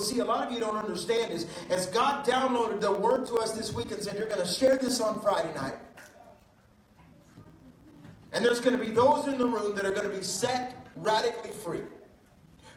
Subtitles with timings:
[0.00, 3.52] see a lot of you don't understand is as God downloaded the word to us
[3.52, 5.74] this week and said, You're going to share this on Friday night.
[8.32, 10.86] And there's going to be those in the room that are going to be set
[10.96, 11.82] radically free.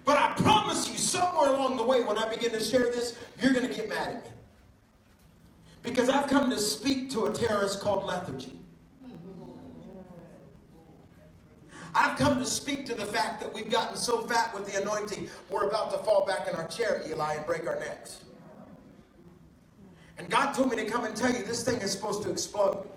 [0.06, 3.54] But I promise you, somewhere along the way, when I begin to share this, you're
[3.54, 4.32] going to get mad at me.
[5.84, 8.61] Because I've come to speak to a terrorist called lethargy.
[11.94, 15.30] I've come to speak to the fact that we've gotten so fat with the anointing,
[15.50, 18.22] we're about to fall back in our chair, Eli, and break our necks.
[20.18, 22.88] And God told me to come and tell you this thing is supposed to explode.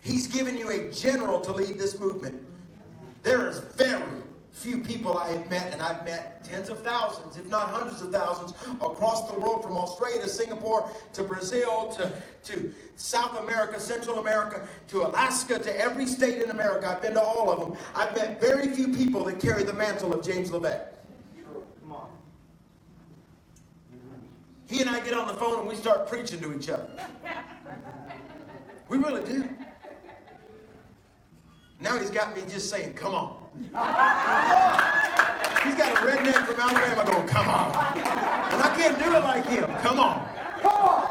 [0.00, 2.42] He's given you a general to lead this movement.
[3.22, 4.22] There is very
[4.52, 8.10] few people I have met, and I've met tens of thousands, if not hundreds of
[8.10, 12.12] thousands, across the world from Australia to Singapore to Brazil to,
[12.44, 16.88] to South America, Central America to Alaska to every state in America.
[16.88, 17.78] I've been to all of them.
[17.94, 20.80] I've met very few people that carry the mantle of James LeVay.
[24.68, 26.88] He and I get on the phone and we start preaching to each other.
[28.88, 29.48] We really do.
[31.80, 33.37] Now he's got me just saying, come on.
[35.64, 37.98] He's got a redneck from Alabama going, come on.
[38.52, 39.64] And I can't do it like him.
[39.82, 40.28] Come on.
[40.62, 41.08] Come on.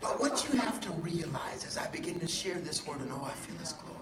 [0.00, 3.24] But what you have to realize as I begin to share this word and oh,
[3.24, 3.96] I feel his glory.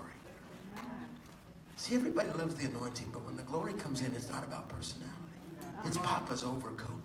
[1.77, 5.15] See, everybody loves the anointing, but when the glory comes in, it's not about personality.
[5.85, 7.03] It's Papa's overcoat.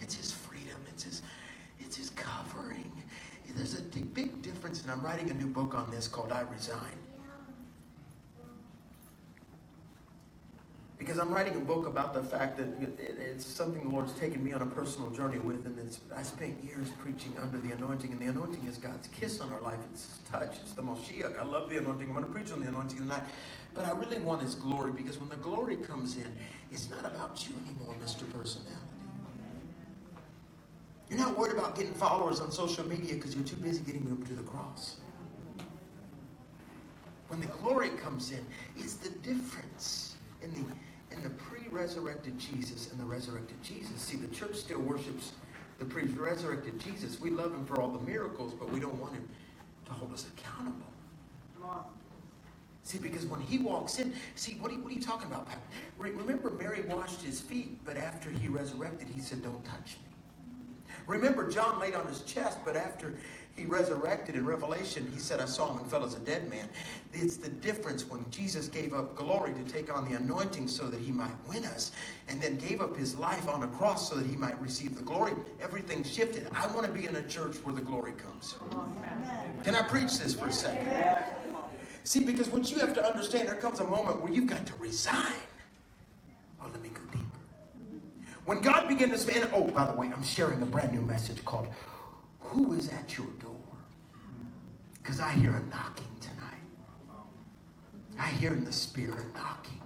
[0.00, 0.78] It's his freedom.
[0.88, 1.22] It's his,
[1.80, 2.91] it's his covering
[3.54, 6.98] there's a big difference, and I'm writing a new book on this called I Resign.
[10.98, 14.52] Because I'm writing a book about the fact that it's something the Lord's taken me
[14.52, 18.20] on a personal journey with, and it's, I spent years preaching under the anointing, and
[18.20, 19.78] the anointing is God's kiss on our life.
[19.92, 20.58] It's His touch.
[20.62, 21.40] It's the Moshiach.
[21.40, 22.06] I love the anointing.
[22.06, 23.24] I'm going to preach on the anointing tonight.
[23.74, 26.30] But I really want His glory, because when the glory comes in,
[26.70, 28.30] it's not about you anymore, Mr.
[28.32, 29.01] Personality.
[31.12, 34.24] You're not worried about getting followers on social media because you're too busy getting them
[34.24, 34.96] to the cross.
[37.28, 38.44] When the glory comes in,
[38.78, 40.60] it's the difference in the
[41.14, 44.00] in the pre-resurrected Jesus and the resurrected Jesus.
[44.00, 45.32] See, the church still worships
[45.78, 47.20] the pre-resurrected Jesus.
[47.20, 49.28] We love him for all the miracles, but we don't want him
[49.84, 50.86] to hold us accountable.
[52.84, 55.46] See, because when he walks in, see, what are, what are you talking about,
[55.98, 60.11] Remember, Mary washed his feet, but after he resurrected, he said, Don't touch me.
[61.06, 63.14] Remember, John laid on his chest, but after
[63.54, 66.68] he resurrected in Revelation, he said, I saw him and fell as a dead man.
[67.12, 70.98] It's the difference when Jesus gave up glory to take on the anointing so that
[70.98, 71.92] he might win us,
[72.28, 75.02] and then gave up his life on a cross so that he might receive the
[75.02, 75.32] glory.
[75.60, 76.48] Everything shifted.
[76.54, 78.54] I want to be in a church where the glory comes.
[79.64, 80.88] Can I preach this for a second?
[82.04, 84.74] See, because what you have to understand, there comes a moment where you've got to
[84.80, 85.34] resign.
[86.60, 87.20] Oh, let me go deep.
[88.44, 91.44] When God began to speak, oh, by the way, I'm sharing a brand new message
[91.44, 91.68] called
[92.40, 93.54] Who is at Your Door?
[95.00, 97.22] Because I hear a knocking tonight.
[98.18, 99.80] I hear in the spirit knocking.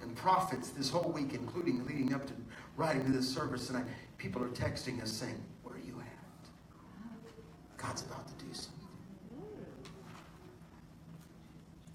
[0.00, 2.32] And prophets this whole week, including leading up to
[2.76, 3.84] writing to this service tonight,
[4.18, 7.76] people are texting us saying, Where are you at?
[7.76, 8.72] God's about to do something.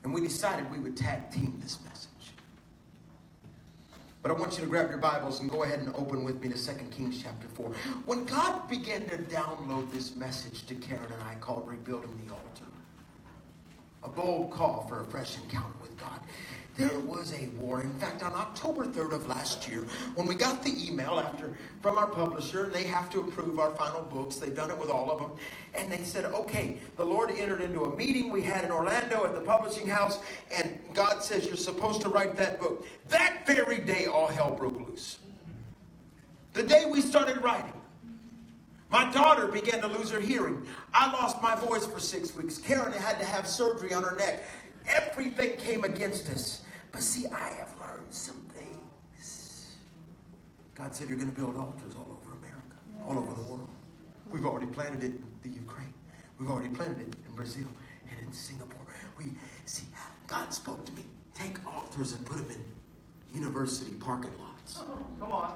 [0.04, 1.91] And we decided we would tag team this message.
[4.22, 6.50] But I want you to grab your Bibles and go ahead and open with me
[6.50, 7.72] to 2 Kings chapter 4.
[8.06, 12.72] When God began to download this message to Karen and I called Rebuilding the Altar,
[14.04, 16.20] a bold call for a fresh encounter with God,
[16.78, 17.82] there was a war.
[17.82, 21.98] In fact, on October 3rd of last year, when we got the email after from
[21.98, 25.20] our publisher, they have to approve our final books, they've done it with all of
[25.20, 25.32] them,
[25.76, 29.34] and they said, okay, the Lord entered into a meeting we had in Orlando at
[29.34, 30.20] the publishing house,
[30.56, 32.86] and God says you're supposed to write that book.
[33.10, 35.20] That very day, all hell broke loose.
[36.54, 37.74] The day we started writing.
[38.92, 40.66] My daughter began to lose her hearing.
[40.94, 42.58] I lost my voice for six weeks.
[42.58, 44.44] Karen had to have surgery on her neck.
[44.88, 46.62] Everything came against us.
[46.92, 49.76] But see, I have learned some things.
[50.76, 52.76] God said, You're going to build altars all over America,
[53.08, 53.70] all over the world.
[54.32, 55.94] We've already planted it in the Ukraine.
[56.40, 57.68] We've already planted it in Brazil
[58.10, 58.82] and in Singapore.
[59.18, 59.26] We
[59.66, 59.86] see,
[60.28, 61.04] God spoke to me.
[61.34, 64.80] Take altars and put them in university parking lots.
[64.80, 65.54] Oh, come on.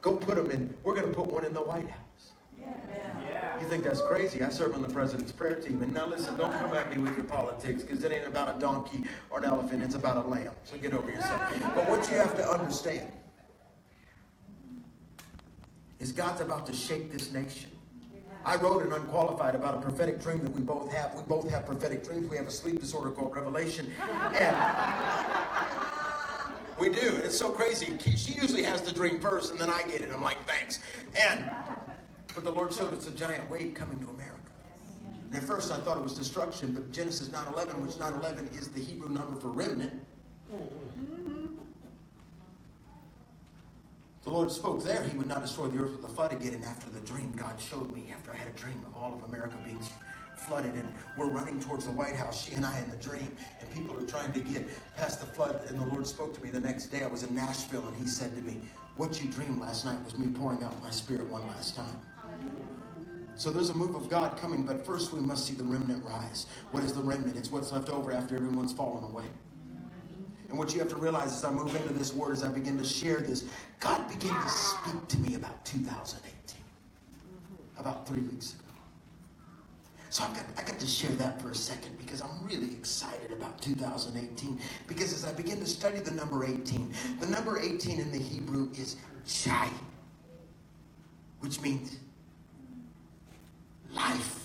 [0.00, 0.74] Go put them in.
[0.82, 2.13] We're going to put one in the White House.
[3.60, 4.42] You think that's crazy?
[4.42, 5.82] I serve on the president's prayer team.
[5.82, 8.58] And now listen, don't come at me with your politics because it ain't about a
[8.58, 9.82] donkey or an elephant.
[9.82, 10.50] It's about a lamb.
[10.64, 11.40] So get over yourself.
[11.74, 13.10] But what you have to understand
[15.98, 17.70] is God's about to shake this nation.
[18.44, 21.14] I wrote an unqualified about a prophetic dream that we both have.
[21.14, 22.28] We both have prophetic dreams.
[22.28, 23.90] We have a sleep disorder called revelation.
[24.34, 24.56] And
[26.78, 27.16] we do.
[27.24, 27.96] It's so crazy.
[28.16, 30.10] She usually has the dream first, and then I get it.
[30.12, 30.80] I'm like, thanks.
[31.18, 31.50] And
[32.34, 34.38] but the Lord showed us a giant wave coming to America.
[35.26, 38.80] And at first I thought it was destruction, but Genesis 9:11, which 9:11 is the
[38.80, 40.04] Hebrew number for remnant.
[44.24, 46.54] The Lord spoke there, He would not destroy the earth with a flood again.
[46.54, 49.22] And after the dream, God showed me, after I had a dream of all of
[49.28, 49.78] America being
[50.36, 53.70] flooded, and we're running towards the White House, she and I in the dream, and
[53.74, 54.66] people are trying to get
[54.96, 55.60] past the flood.
[55.68, 57.02] And the Lord spoke to me the next day.
[57.02, 58.60] I was in Nashville, and He said to me,
[58.96, 62.00] What you dreamed last night was me pouring out my spirit one last time.
[63.36, 66.46] So there's a move of God coming, but first we must see the remnant rise.
[66.70, 67.36] What is the remnant?
[67.36, 69.24] It's what's left over after everyone's fallen away.
[70.48, 72.78] And what you have to realize as I move into this word, as I begin
[72.78, 73.44] to share this,
[73.80, 76.60] God began to speak to me about 2018,
[77.76, 78.60] about three weeks ago.
[80.10, 83.32] So I've got, I got to share that for a second because I'm really excited
[83.32, 84.60] about 2018.
[84.86, 88.70] Because as I begin to study the number 18, the number 18 in the Hebrew
[88.78, 88.94] is
[89.26, 89.68] Chai,
[91.40, 91.96] which means
[93.94, 94.44] life.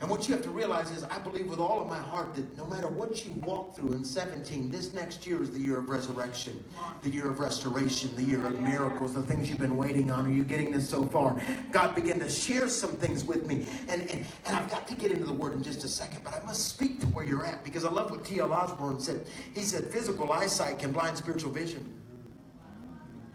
[0.00, 2.56] And what you have to realize is, I believe with all of my heart that
[2.56, 5.90] no matter what you walk through in 17, this next year is the year of
[5.90, 6.64] resurrection,
[7.02, 10.24] the year of restoration, the year of miracles, the things you've been waiting on.
[10.24, 11.38] Are you getting this so far?
[11.70, 13.66] God began to share some things with me.
[13.90, 16.32] And, and, and I've got to get into the word in just a second, but
[16.32, 18.54] I must speak to where you're at because I love what T.L.
[18.54, 19.26] Osborn said.
[19.54, 21.94] He said, physical eyesight can blind spiritual vision.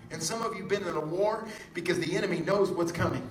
[0.10, 3.28] And some of you have been in a war because the enemy knows what's coming.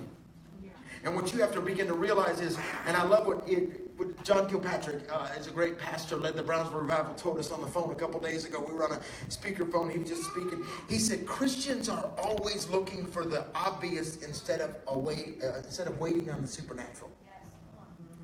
[1.05, 2.57] And what you have to begin to realize is,
[2.87, 6.41] and I love what, it, what John Kilpatrick, uh, is a great pastor, led the
[6.41, 8.65] Brownsville Revival, told us on the phone a couple days ago.
[8.67, 9.91] We were on a speakerphone.
[9.91, 10.65] He was just speaking.
[10.89, 15.11] He said Christians are always looking for the obvious instead of uh,
[15.57, 17.11] instead of waiting on the supernatural.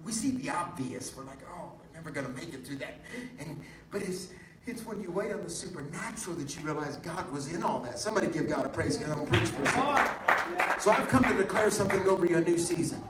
[0.03, 1.15] We see the obvious.
[1.15, 2.95] We're like, oh, we're never going to make it through that.
[3.37, 3.61] And
[3.91, 4.29] but it's
[4.67, 7.97] it's when you wait on the supernatural that you realize God was in all that.
[7.97, 10.79] Somebody give God a praise because I'm going preach for a.
[10.79, 13.01] So I've come to declare something over you a new season.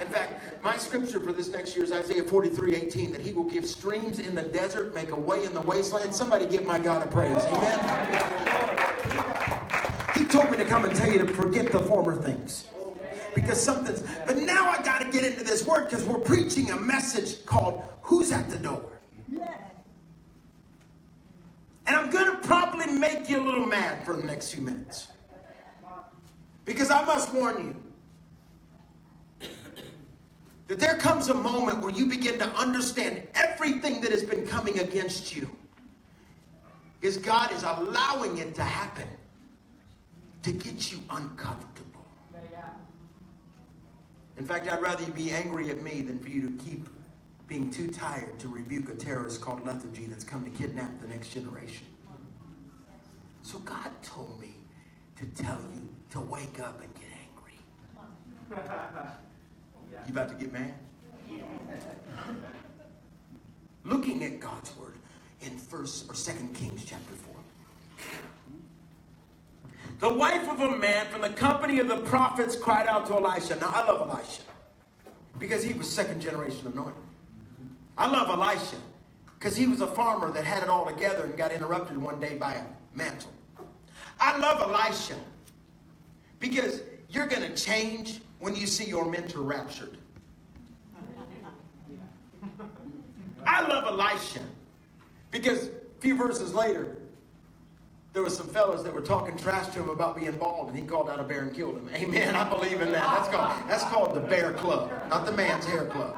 [0.00, 3.44] In fact, my scripture for this next year is Isaiah 43 18, that he will
[3.44, 6.14] give streams in the desert, make a way in the wasteland.
[6.14, 7.42] Somebody give my God a praise.
[7.44, 7.78] Amen.
[10.14, 12.66] He told me to come and tell you to forget the former things.
[13.34, 16.76] Because something's, but now I got to get into this word because we're preaching a
[16.76, 18.84] message called Who's at the Door?
[21.86, 25.08] And I'm going to probably make you a little mad for the next few minutes.
[26.64, 27.76] Because I must warn
[29.40, 29.48] you
[30.66, 34.80] that there comes a moment where you begin to understand everything that has been coming
[34.80, 35.48] against you
[37.02, 39.06] is God is allowing it to happen
[40.42, 42.04] to get you uncomfortable.
[44.38, 46.88] In fact, I'd rather you be angry at me than for you to keep
[47.48, 51.28] being too tired to rebuke a terrorist called lethargy that's come to kidnap the next
[51.28, 51.86] generation.
[53.42, 54.54] So God told me
[55.16, 57.04] to tell you to wake up and get
[58.58, 58.62] angry.
[60.06, 60.74] You about to get mad?
[63.84, 64.94] Looking at God's word
[65.40, 67.34] in first or second Kings chapter 4.
[69.98, 73.56] The wife of a man from the company of the prophets cried out to Elisha.
[73.56, 74.42] Now I love Elisha
[75.38, 77.05] because he was second generation anointed.
[77.98, 78.76] I love Elisha
[79.38, 82.36] because he was a farmer that had it all together and got interrupted one day
[82.36, 82.62] by a
[82.94, 83.32] mantle.
[84.20, 85.16] I love Elisha
[86.38, 89.96] because you're going to change when you see your mentor raptured.
[93.46, 94.40] I love Elisha
[95.30, 96.96] because a few verses later,
[98.12, 100.82] there were some fellas that were talking trash to him about being bald, and he
[100.82, 101.88] called out a bear and killed him.
[101.94, 102.34] Amen.
[102.34, 103.04] I believe in that.
[103.04, 106.16] That's called that's called the bear club, not the man's hair club.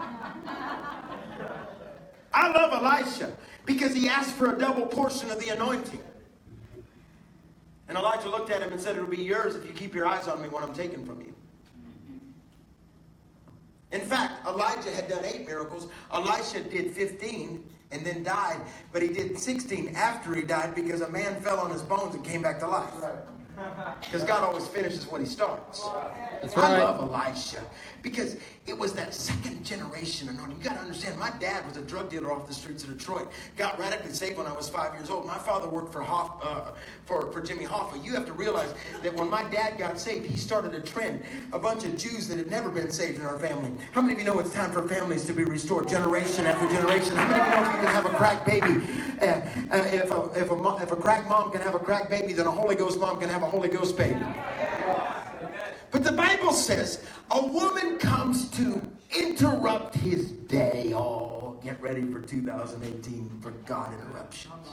[2.38, 3.32] I love Elisha
[3.66, 6.00] because he asked for a double portion of the anointing.
[7.88, 10.28] And Elijah looked at him and said, It'll be yours if you keep your eyes
[10.28, 11.34] on me when I'm taken from you.
[13.90, 15.88] In fact, Elijah had done eight miracles.
[16.12, 18.60] Elisha did 15 and then died,
[18.92, 22.24] but he did 16 after he died because a man fell on his bones and
[22.24, 22.92] came back to life.
[24.00, 25.82] Because God always finishes what he starts.
[26.40, 26.74] That's right.
[26.74, 27.62] I love Elisha
[28.02, 28.36] because
[28.66, 30.58] it was that second generation anointing.
[30.58, 33.28] You got to understand, my dad was a drug dealer off the streets of Detroit.
[33.56, 35.26] Got radically saved when I was five years old.
[35.26, 36.72] My father worked for Hoff, uh,
[37.06, 38.04] for, for Jimmy Hoffa.
[38.04, 41.22] You have to realize that when my dad got saved, he started a trend.
[41.52, 43.72] A bunch of Jews that had never been saved in our family.
[43.92, 47.16] How many of you know it's time for families to be restored generation after generation?
[47.16, 48.82] How many of you know if you can have a crack baby?
[49.20, 52.32] Uh, uh, if, a, if, a, if a crack mom can have a crack baby,
[52.32, 54.24] then a Holy Ghost mom can have a Holy Ghost baby.
[55.90, 58.80] But the Bible says a woman comes to
[59.16, 60.92] interrupt his day.
[60.94, 64.68] Oh, get ready for 2018 for God interruptions.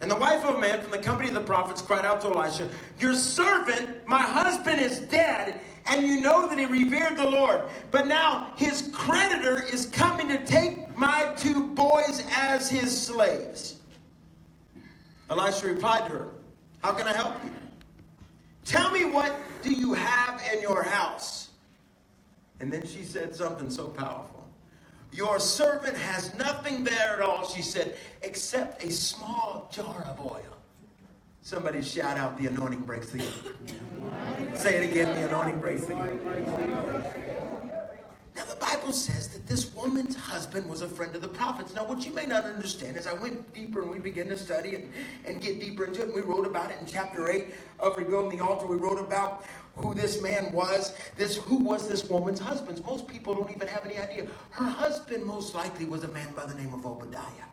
[0.00, 2.26] And the wife of a man from the company of the prophets cried out to
[2.28, 7.62] Elisha, Your servant, my husband, is dead, and you know that he revered the Lord.
[7.92, 13.76] But now his creditor is coming to take my two boys as his slaves.
[15.30, 16.28] Elisha replied to her,
[16.82, 17.50] How can I help you?
[18.64, 21.48] Tell me what do you have in your house?
[22.60, 24.48] And then she said something so powerful.
[25.12, 30.42] Your servant has nothing there at all, she said, except a small jar of oil.
[31.42, 33.56] Somebody shout out, the anointing breaks the yoke.
[34.54, 37.51] Say it again, the anointing breaks the yoke.
[38.34, 41.74] Now, the Bible says that this woman's husband was a friend of the prophets.
[41.74, 44.74] Now, what you may not understand is I went deeper and we began to study
[44.74, 44.90] and,
[45.26, 46.06] and get deeper into it.
[46.06, 48.66] And we wrote about it in chapter 8 of Rebuilding the Altar.
[48.66, 49.44] We wrote about
[49.76, 52.82] who this man was, this who was this woman's husband.
[52.86, 54.26] Most people don't even have any idea.
[54.50, 57.48] Her husband most likely was a man by the name of Obadiah.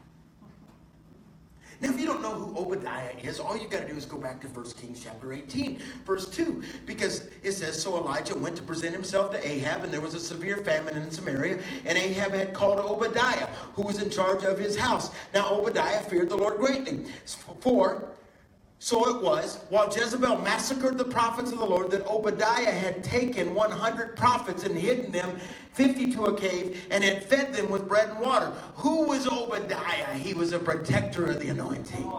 [1.82, 4.18] Now, if you don't know who Obadiah is, all you got to do is go
[4.18, 8.64] back to 1 Kings chapter 18, verse 2, because it says, So Elijah went to
[8.64, 12.54] present himself to Ahab, and there was a severe famine in Samaria, and Ahab had
[12.54, 15.12] called Obadiah, who was in charge of his house.
[15.34, 17.06] Now, Obadiah feared the Lord greatly,
[17.62, 18.10] for
[18.82, 23.54] so it was, while Jezebel massacred the prophets of the Lord, that Obadiah had taken
[23.54, 25.38] 100 prophets and hidden them
[25.74, 28.54] 50 to a cave and had fed them with bread and water.
[28.76, 30.14] Who was Obadiah?
[30.14, 32.10] He was a protector of the anointing.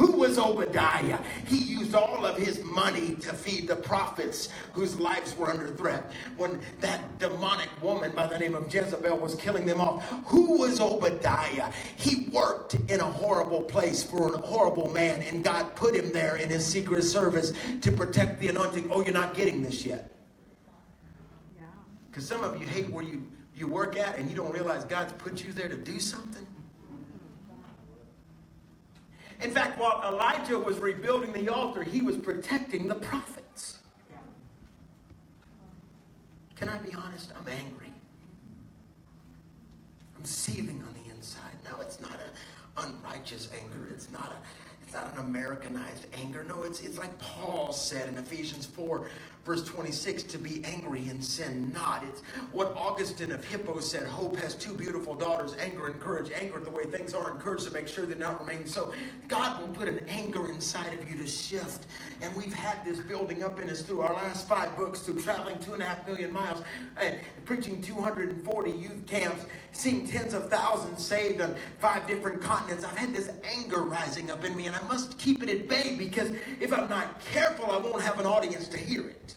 [0.00, 1.18] Who was Obadiah?
[1.46, 6.10] He used all of his money to feed the prophets whose lives were under threat.
[6.38, 10.80] When that demonic woman by the name of Jezebel was killing them off, who was
[10.80, 11.70] Obadiah?
[11.96, 16.36] He worked in a horrible place for a horrible man, and God put him there
[16.36, 17.52] in his secret service
[17.82, 18.88] to protect the anointing.
[18.90, 20.10] Oh, you're not getting this yet.
[22.10, 25.12] Because some of you hate where you, you work at and you don't realize God's
[25.12, 26.46] put you there to do something.
[29.42, 33.78] In fact, while Elijah was rebuilding the altar, he was protecting the prophets.
[36.56, 37.32] Can I be honest?
[37.38, 37.92] I'm angry.
[40.16, 41.54] I'm seething on the inside.
[41.64, 43.88] No, it's not an unrighteous anger.
[43.90, 46.44] It's not a it's not an Americanized anger.
[46.48, 49.08] No, it's, it's like Paul said in Ephesians 4,
[49.44, 52.04] verse 26, to be angry and sin not.
[52.08, 52.20] It's
[52.52, 56.30] what Augustine of Hippo said hope has two beautiful daughters, anger and courage.
[56.34, 58.92] Anger, the way things are, and to make sure they not remain so.
[59.28, 61.86] God will put an anger inside of you to shift.
[62.20, 65.58] And we've had this building up in us through our last five books, through traveling
[65.58, 66.62] two and a half million miles,
[67.00, 72.84] and preaching 240 youth camps, seeing tens of thousands saved on five different continents.
[72.84, 75.96] I've had this anger rising up in me, and I must keep it at bay
[75.98, 76.30] because
[76.60, 79.29] if I'm not careful, I won't have an audience to hear it.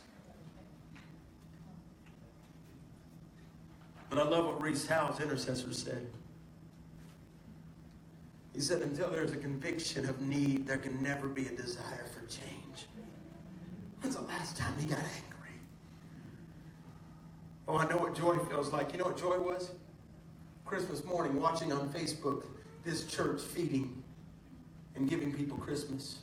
[4.14, 6.06] But I love what Rees Howells, intercessor, said.
[8.54, 12.20] He said, until there's a conviction of need, there can never be a desire for
[12.28, 12.86] change.
[14.02, 15.56] When's the last time he got angry?
[17.68, 18.92] Oh, I know what joy feels like.
[18.92, 19.72] You know what joy was?
[20.64, 22.44] Christmas morning, watching on Facebook
[22.86, 24.04] this church feeding
[24.96, 26.20] and giving people Christmas.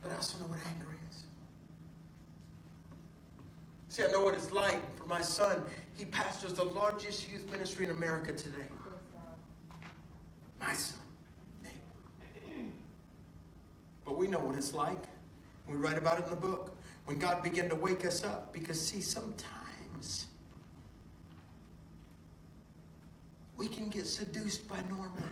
[0.00, 1.24] But I also know what anger is.
[3.90, 5.64] See, I know what it's like for my son.
[5.94, 8.68] He pastors the largest youth ministry in America today.
[10.60, 11.00] My son.
[14.04, 15.02] But we know what it's like.
[15.68, 16.76] We write about it in the book.
[17.06, 18.52] When God began to wake us up.
[18.52, 20.26] Because, see, sometimes
[23.56, 25.24] we can get seduced by normal.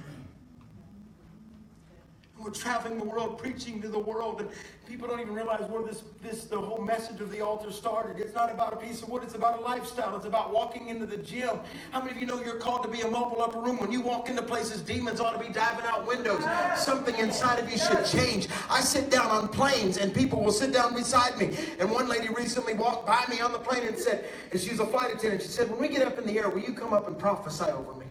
[2.41, 4.49] We're traveling the world, preaching to the world, and
[4.87, 8.21] people don't even realize where this, this the whole message of the altar started.
[8.21, 10.15] It's not about a piece of wood, it's about a lifestyle.
[10.17, 11.59] It's about walking into the gym.
[11.91, 13.79] How many of you know you're called to be a mobile upper room?
[13.79, 16.45] When you walk into places, demons ought to be diving out windows.
[16.77, 18.47] Something inside of you should change.
[18.71, 21.57] I sit down on planes, and people will sit down beside me.
[21.81, 24.87] And one lady recently walked by me on the plane and said, and she's a
[24.87, 27.09] flight attendant, she said, When we get up in the air, will you come up
[27.09, 28.07] and prophesy over me?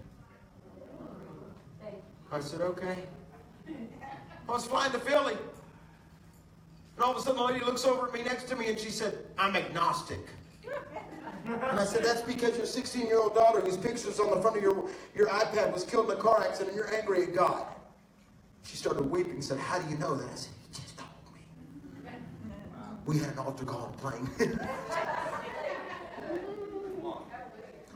[2.30, 2.98] I said, Okay.
[4.48, 5.34] I was flying to Philly.
[6.96, 8.80] And all of a sudden, the lady looks over at me next to me and
[8.80, 10.20] she said, I'm agnostic.
[11.46, 14.58] And I said, That's because your 16 year old daughter, whose picture's on the front
[14.58, 17.66] of your, your iPad, was killed in a car accident and you're angry at God.
[18.64, 20.30] She started weeping and said, How do you know that?
[20.30, 22.12] I said, You just told me.
[23.06, 24.30] We had an altar call plane.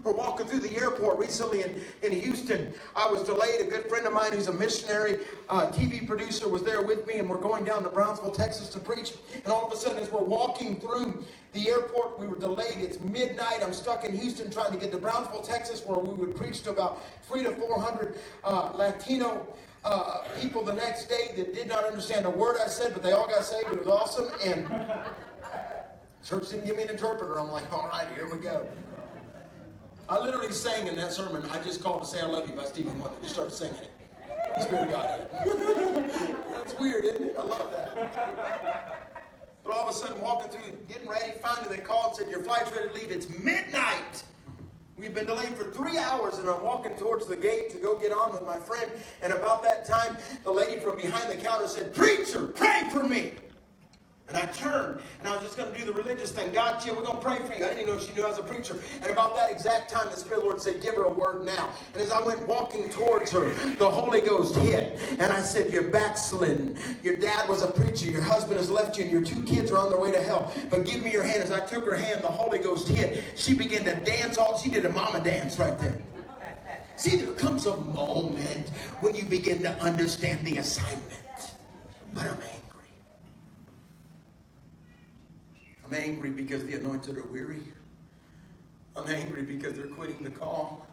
[0.04, 2.74] We're walking through the airport recently in, in Houston.
[2.96, 3.62] I was delayed.
[3.62, 7.20] A good friend of mine who's a missionary uh, TV producer was there with me,
[7.20, 9.14] and we're going down to Brownsville, Texas to preach.
[9.36, 12.78] And all of a sudden, as we're walking through the airport, we were delayed.
[12.78, 13.60] It's midnight.
[13.62, 16.72] I'm stuck in Houston trying to get to Brownsville, Texas, where we would preach to
[16.72, 19.46] about three to 400 uh, Latino
[19.84, 23.12] uh, people the next day that did not understand a word I said, but they
[23.12, 23.72] all got saved.
[23.72, 24.30] It was awesome.
[24.46, 24.68] And
[26.24, 27.40] church didn't give me an interpreter.
[27.40, 28.68] I'm like, all right, here we go.
[30.10, 32.66] I literally sang in that sermon, I just called to say I love you by
[32.66, 33.16] Stevie Wonder.
[33.22, 33.92] Just started singing it.
[34.56, 35.28] The Spirit of God.
[36.54, 37.36] That's weird, isn't it?
[37.38, 39.12] I love that.
[39.64, 42.44] But all of a sudden, walking through, getting ready, finally they called and said, Your
[42.44, 43.12] flight's ready to leave.
[43.12, 44.24] It's midnight.
[44.98, 48.12] We've been delayed for three hours, and I'm walking towards the gate to go get
[48.12, 48.92] on with my friend.
[49.24, 53.34] And about that time, the lady from behind the counter said, Preacher, pray for me.
[54.34, 56.54] And I turned and I was just going to do the religious thing.
[56.54, 57.66] God, Jim, we're going to pray for you.
[57.66, 58.78] I didn't even know she knew I was a preacher.
[59.02, 61.70] And about that exact time, the Spirit Lord said, Give her a word now.
[61.94, 64.98] And as I went walking towards her, the Holy Ghost hit.
[65.12, 66.78] And I said, You're backslidden.
[67.04, 68.10] Your dad was a preacher.
[68.10, 70.54] Your husband has left you, and your two kids are on their way to hell.
[70.70, 71.44] But give me your hand.
[71.44, 73.24] As I took her hand, the Holy Ghost hit.
[73.36, 74.58] She began to dance all.
[74.58, 75.98] She did a mama dance right there.
[76.96, 78.70] See, there comes a moment
[79.02, 81.02] when you begin to understand the assignment.
[82.14, 82.38] But I'm
[85.92, 87.62] I'm angry because the anointed are weary.
[88.96, 90.88] I'm angry because they're quitting the call.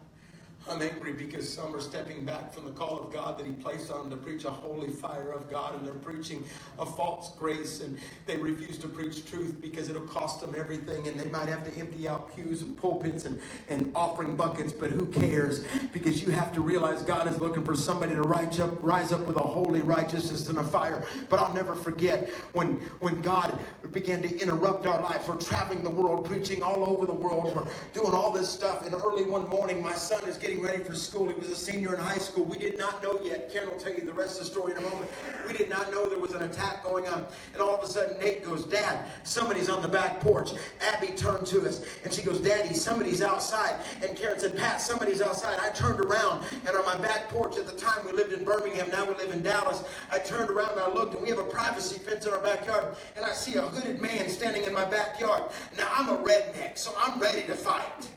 [0.67, 3.91] I'm angry because some are stepping back from the call of God that He placed
[3.91, 6.43] on them to preach a holy fire of God, and they're preaching
[6.77, 7.97] a false grace, and
[8.27, 11.79] they refuse to preach truth because it'll cost them everything, and they might have to
[11.79, 13.39] empty out pews and pulpits and,
[13.69, 15.65] and offering buckets, but who cares?
[15.91, 19.21] Because you have to realize God is looking for somebody to rise up, rise up
[19.21, 21.03] with a holy righteousness and a fire.
[21.29, 23.57] But I'll never forget when, when God
[23.91, 25.27] began to interrupt our life.
[25.27, 28.93] We're traveling the world, preaching all over the world, we're doing all this stuff, and
[28.93, 31.27] early one morning, my son is getting getting ready for school.
[31.27, 32.43] He was a senior in high school.
[32.43, 33.51] We did not know yet.
[33.51, 35.09] Karen will tell you the rest of the story in a moment.
[35.47, 37.25] We did not know there was an attack going on.
[37.53, 40.51] And all of a sudden, Nate goes, Dad, somebody's on the back porch.
[40.81, 43.75] Abby turned to us and she goes, Daddy, somebody's outside.
[44.05, 45.59] And Karen said, Pat, somebody's outside.
[45.61, 48.89] I turned around and on my back porch at the time we lived in Birmingham,
[48.89, 49.83] now we live in Dallas.
[50.11, 52.95] I turned around and I looked and we have a privacy fence in our backyard.
[53.15, 55.43] And I see a hooded man standing in my backyard.
[55.77, 58.09] Now I'm a redneck, so I'm ready to fight.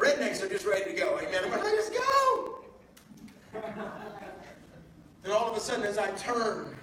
[0.00, 1.18] Rednecks are just ready to go.
[1.18, 1.44] Amen.
[1.44, 2.60] I'm to let us go.
[5.24, 6.74] and all of a sudden, as I turned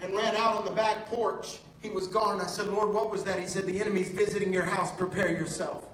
[0.00, 2.40] and ran out on the back porch, he was gone.
[2.40, 3.38] I said, Lord, what was that?
[3.38, 4.94] He said, The enemy's visiting your house.
[4.96, 5.86] Prepare yourself.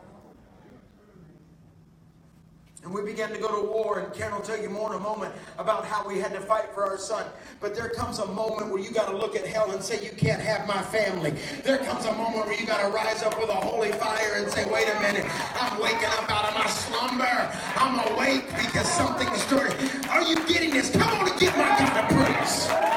[2.88, 5.03] And we began to go to war, and Karen will tell you more in a
[5.03, 7.27] moment about how we had to fight for our son.
[7.61, 10.11] But there comes a moment where you got to look at hell and say, You
[10.12, 11.35] can't have my family.
[11.64, 14.51] There comes a moment where you got to rise up with a holy fire and
[14.51, 15.27] say, Wait a minute,
[15.61, 17.53] I'm waking up out of my slumber.
[17.77, 19.77] I'm awake because something is stirring.
[20.09, 20.90] Are you getting this?
[20.90, 22.88] Come on and get my God a praise.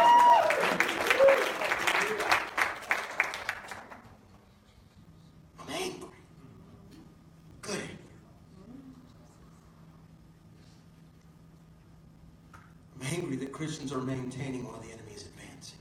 [13.91, 15.77] Christians are maintaining while the enemy is advancing.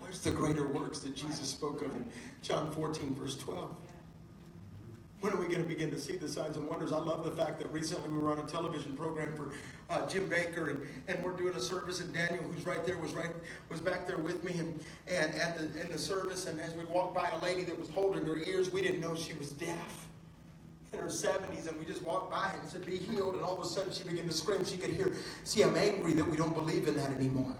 [0.00, 2.04] Where's the greater works that Jesus spoke of in
[2.42, 3.70] John 14, verse 12?
[5.20, 6.92] When are we going to begin to see the signs and wonders?
[6.92, 9.50] I love the fact that recently we were on a television program for
[9.90, 13.12] uh, Jim Bakker, and, and we're doing a service, and Daniel, who's right there, was
[13.12, 13.30] right
[13.68, 16.84] was back there with me, and, and at the in the service, and as we
[16.84, 20.07] walked by a lady that was holding her ears, we didn't know she was deaf
[20.92, 23.34] in her 70s, and we just walked by and said, Be healed.
[23.34, 24.64] And all of a sudden, she began to scream.
[24.64, 25.12] She could hear,
[25.44, 27.54] See, I'm angry that we don't believe in that anymore.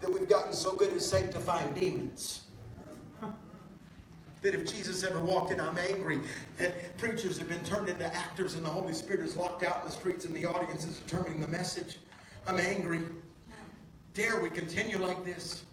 [0.00, 2.42] That we've gotten so good at sanctifying demons.
[4.40, 6.20] That if Jesus ever walked in, I'm angry.
[6.58, 9.86] That preachers have been turned into actors, and the Holy Spirit is locked out in
[9.86, 11.98] the streets, and the audience is determining the message.
[12.46, 13.00] I'm angry.
[14.14, 15.64] Dare we continue like this?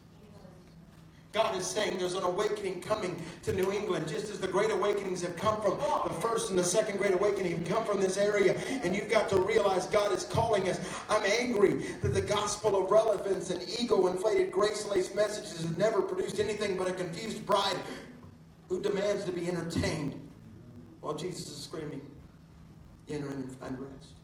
[1.36, 5.22] God is saying there's an awakening coming to New England, just as the great awakenings
[5.22, 8.56] have come from the first and the second great awakening have come from this area.
[8.84, 10.80] And you've got to realize God is calling us.
[11.10, 16.02] I'm angry that the gospel of relevance and ego inflated grace laced messages have never
[16.02, 17.80] produced anything but a confused bride
[18.70, 20.18] who demands to be entertained
[21.02, 22.02] while Jesus is screaming,
[23.10, 24.16] Enter and find rest.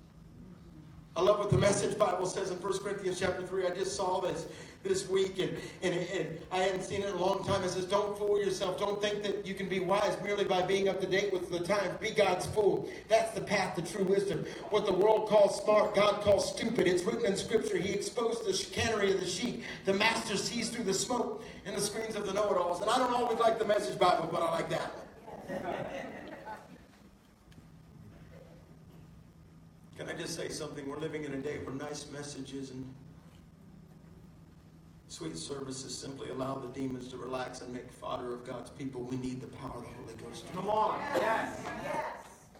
[1.17, 3.67] I love what the message Bible says in 1 Corinthians chapter 3.
[3.67, 4.47] I just saw this
[4.83, 7.63] this week, and, and, and I hadn't seen it in a long time.
[7.63, 8.79] It says, Don't fool yourself.
[8.79, 11.59] Don't think that you can be wise merely by being up to date with the
[11.59, 11.97] times.
[11.99, 12.89] Be God's fool.
[13.07, 14.45] That's the path to true wisdom.
[14.69, 16.87] What the world calls smart, God calls stupid.
[16.87, 17.77] It's written in Scripture.
[17.77, 19.63] He exposed the chicanery of the sheep.
[19.85, 22.81] The master sees through the smoke and the screens of the know it alls.
[22.81, 25.01] And I don't always like the message Bible, but I like that one.
[29.97, 30.89] Can I just say something?
[30.89, 32.91] We're living in a day where nice messages and
[35.11, 39.01] sweet services simply allow the demons to relax and make fodder of God's people.
[39.01, 40.45] We need the power of the Holy Ghost.
[40.53, 41.01] Come on.
[41.17, 41.59] Yes.
[41.83, 42.05] Yes.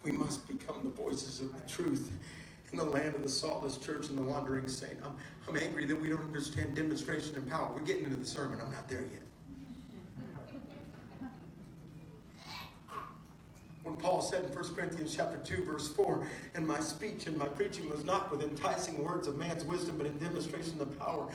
[0.04, 2.12] We must become the voices of the truth
[2.74, 4.98] in the land of the saltless church and the wandering saint.
[5.02, 5.16] I'm,
[5.48, 7.72] I'm angry that we don't understand demonstration and power.
[7.74, 8.60] We're getting into the sermon.
[8.62, 9.22] I'm not there yet.
[13.84, 17.48] When Paul said in 1 Corinthians chapter 2, verse 4, and my speech and my
[17.48, 21.28] preaching was not with enticing words of man's wisdom, but in demonstration of the power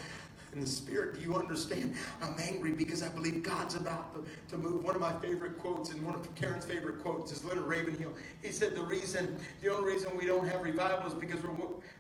[0.57, 1.14] in the spirit.
[1.14, 1.95] Do you understand?
[2.23, 4.83] I'm angry because I believe God's about to, to move.
[4.83, 8.12] One of my favorite quotes and one of Karen's favorite quotes is Leonard Ravenhill.
[8.42, 11.55] He said, The reason, the only reason we don't have revival is because we're,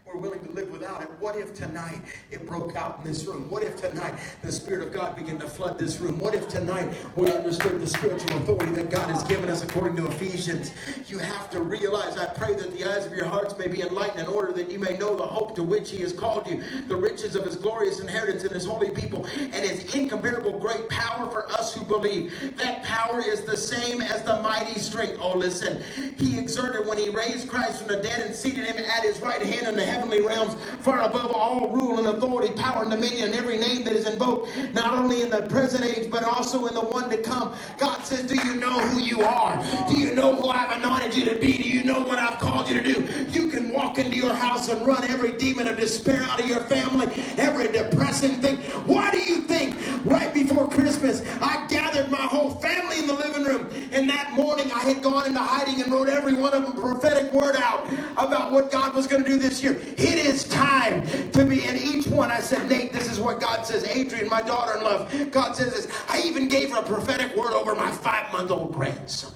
[0.06, 1.08] we're willing to live without it.
[1.20, 3.50] What if tonight it broke out in this room?
[3.50, 6.18] What if tonight the Spirit of God began to flood this room?
[6.18, 10.06] What if tonight we understood the spiritual authority that God has given us according to
[10.06, 10.72] Ephesians?
[11.08, 14.20] You have to realize, I pray that the eyes of your hearts may be enlightened
[14.20, 16.96] in order that you may know the hope to which He has called you, the
[16.96, 21.50] riches of His glorious inheritance and his holy people, and his incomparable great power for
[21.52, 22.56] us who believe.
[22.56, 25.18] That power is the same as the mighty strength.
[25.20, 25.82] Oh, listen.
[26.16, 29.42] He exerted when he raised Christ from the dead and seated him at his right
[29.42, 33.58] hand in the heavenly realms, far above all rule and authority, power and dominion, every
[33.58, 37.10] name that is invoked, not only in the present age, but also in the one
[37.10, 37.54] to come.
[37.78, 39.62] God says, Do you know who you are?
[39.88, 41.56] Do you know who I've anointed you to be?
[41.58, 43.08] Do you know what I've called you to do?
[43.30, 46.60] You can walk into your house and run every demon of despair out of your
[46.60, 47.06] family,
[47.36, 48.56] every depressing thing.
[48.86, 53.44] Why do you think right before Christmas I gathered my whole family in the living
[53.44, 56.72] room and that morning I had gone into hiding and wrote every one of them
[56.72, 59.72] prophetic word out about what God was going to do this year.
[59.96, 62.30] It is time to be in each one.
[62.30, 63.84] I said, Nate, this is what God says.
[63.84, 65.88] Adrian, my daughter in love, God says this.
[66.08, 69.32] I even gave her a prophetic word over my five month old grandson.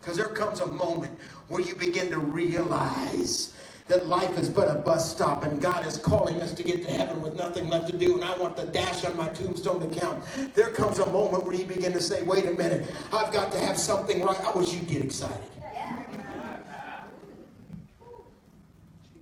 [0.00, 1.16] Because there comes a moment
[1.48, 3.54] where you begin to realize
[3.92, 6.90] that life is but a bus stop and God is calling us to get to
[6.90, 10.00] heaven with nothing left to do and I want the dash on my tombstone to
[10.00, 10.24] count.
[10.54, 13.58] There comes a moment where you begin to say, wait a minute, I've got to
[13.58, 14.40] have something right.
[14.46, 15.36] I wish you'd get excited.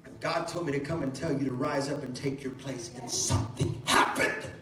[0.05, 2.53] And God told me to come and tell you to rise up and take your
[2.53, 4.53] place and something happened.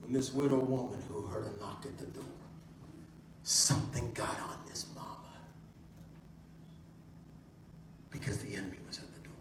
[0.00, 2.24] When this widow woman who heard a knock at the door,
[3.44, 4.58] something got on
[8.28, 9.32] because the enemy was at the door.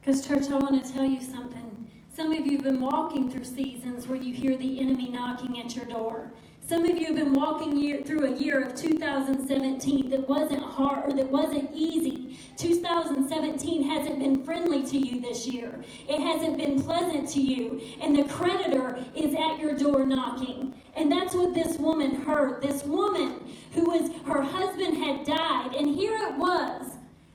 [0.00, 1.88] Because, church, I want to tell you something.
[2.12, 5.76] Some of you have been walking through seasons where you hear the enemy knocking at
[5.76, 6.32] your door.
[6.68, 11.10] Some of you have been walking year, through a year of 2017 that wasn't hard
[11.10, 12.38] or that wasn't easy.
[12.56, 15.82] 2017 hasn't been friendly to you this year.
[16.08, 17.80] It hasn't been pleasant to you.
[18.00, 20.72] And the creditor is at your door knocking.
[20.94, 22.62] And that's what this woman heard.
[22.62, 23.40] This woman
[23.72, 25.74] who was, her husband had died.
[25.74, 26.92] And here it was.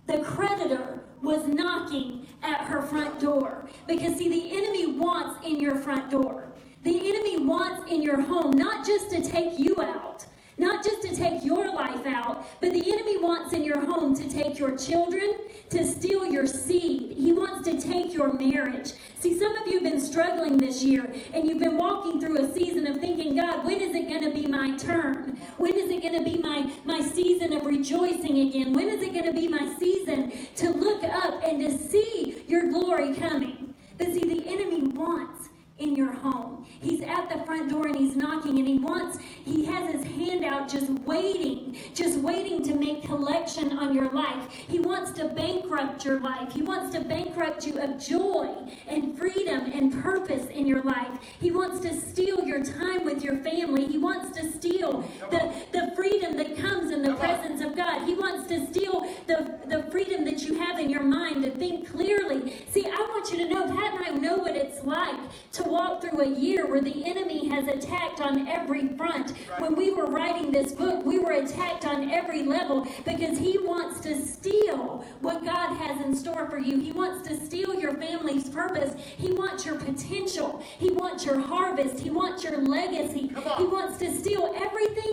[0.08, 3.70] The creditor was knocking at her front door.
[3.88, 6.47] Because, see, the enemy wants in your front door.
[6.88, 10.26] The enemy wants in your home not just to take you out,
[10.58, 14.30] not just to take your life out, but the enemy wants in your home to
[14.30, 15.34] take your children,
[15.70, 17.18] to steal your seed.
[17.18, 18.94] He wants to take your marriage.
[19.20, 22.54] See, some of you have been struggling this year and you've been walking through a
[22.54, 25.38] season of thinking, God, when is it going to be my turn?
[25.58, 28.72] When is it going to be my, my season of rejoicing again?
[28.72, 32.72] When is it going to be my season to look up and to see your
[32.72, 33.76] glory coming?
[33.98, 36.47] But see, the enemy wants in your home.
[36.82, 40.46] He's at the front door and he's knocking and he wants, he has his hand
[40.46, 44.52] out just waiting, just waiting to make collection on your life.
[44.52, 46.52] He wants to bankrupt your life.
[46.52, 48.54] He wants to bankrupt you of joy
[48.88, 51.08] and freedom and purpose in your life.
[51.40, 53.86] He wants to steal your time with your family.
[53.86, 55.02] He wants to steal
[55.32, 58.06] the, the freedom that comes in the presence of God.
[58.06, 61.90] He wants to steal the, the freedom that you have in your mind to think
[61.92, 62.66] clearly.
[62.70, 65.20] See, I want you to know, Pat and I know what it's like
[65.54, 69.32] to walk through a year where the enemy has attacked on every front.
[69.60, 74.00] When we were writing this book, we were attacked on every level because he wants
[74.02, 76.80] to steal what God has in store for you.
[76.80, 78.96] He wants to steal your family's purpose.
[79.18, 80.64] He wants your potential.
[80.80, 82.00] He wants your harvest.
[82.00, 83.34] He wants your legacy.
[83.58, 85.12] He wants to steal everything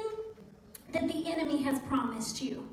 [0.92, 2.68] that the enemy has promised you.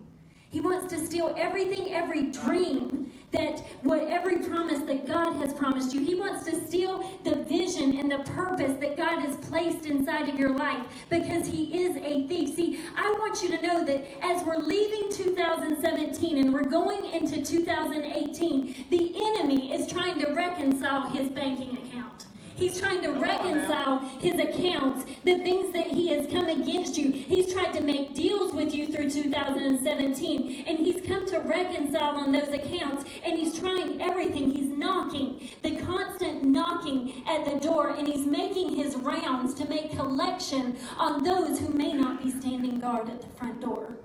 [0.52, 5.94] He wants to steal everything, every dream that what every promise that God has promised
[5.94, 6.02] you.
[6.02, 10.38] He wants to steal the vision and the purpose that God has placed inside of
[10.38, 12.56] your life because he is a thief.
[12.56, 17.42] See, I want you to know that as we're leaving 2017 and we're going into
[17.42, 22.26] 2018, the enemy is trying to reconcile his banking account.
[22.56, 27.12] He's trying to reconcile his accounts, the things that he has come against you.
[27.12, 32.32] He's tried to make deals with you through 2017, and he's come to reconcile on
[32.32, 34.52] those accounts, and he's trying everything.
[34.52, 39.92] He's knocking, the constant knocking at the door, and he's making his rounds to make
[39.92, 43.96] collection on those who may not be standing guard at the front door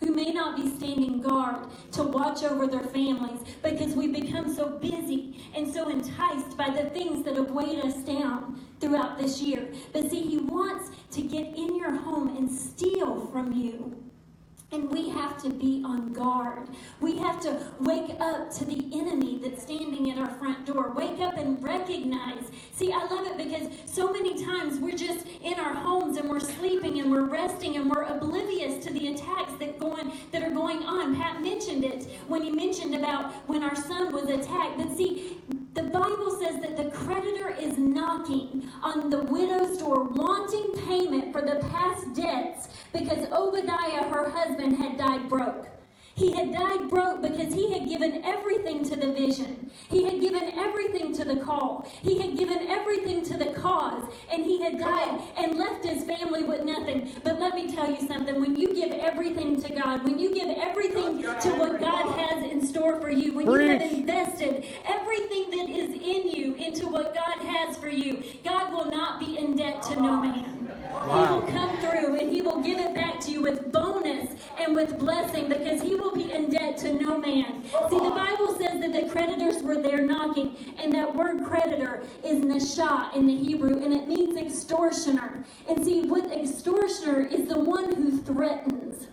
[0.00, 4.78] who may not be standing guard to watch over their families because we become so
[4.78, 9.68] busy and so enticed by the things that have weighed us down throughout this year.
[9.92, 14.02] But see, He wants to get in your home and steal from you.
[14.72, 16.68] And we have to be on guard.
[17.00, 20.92] We have to wake up to the enemy that's standing at our front door.
[20.92, 22.50] Wake up and recognize.
[22.72, 25.95] See, I love it because so many times we're just in our homes and
[27.16, 31.16] we're resting and we're oblivious to the attacks that going that are going on.
[31.16, 34.76] Pat mentioned it when he mentioned about when our son was attacked.
[34.76, 35.38] But see,
[35.72, 41.40] the Bible says that the creditor is knocking on the widow's door, wanting payment for
[41.40, 45.68] the past debts because Obadiah, her husband, had died broke.
[46.16, 49.70] He had died broke because he had given everything to the vision.
[49.90, 51.86] He had given everything to the call.
[52.02, 54.02] He had given everything to the cause.
[54.32, 57.10] And he had died and left his family with nothing.
[57.22, 58.40] But let me tell you something.
[58.40, 62.66] When you give everything to God, when you give everything to what God has in
[62.66, 67.46] store for you, when you have invested everything that is in you into what God
[67.46, 70.56] has for you, God will not be in debt to no man.
[70.92, 71.26] Wow.
[71.26, 74.74] He will come through and he will give it back to you with bonus and
[74.74, 77.64] with blessing because he will be in debt to no man.
[77.64, 82.44] See, the Bible says that the creditors were there knocking, and that word creditor is
[82.44, 85.44] nasha in the Hebrew, and it means extortioner.
[85.68, 89.08] And see, what extortioner is the one who threatens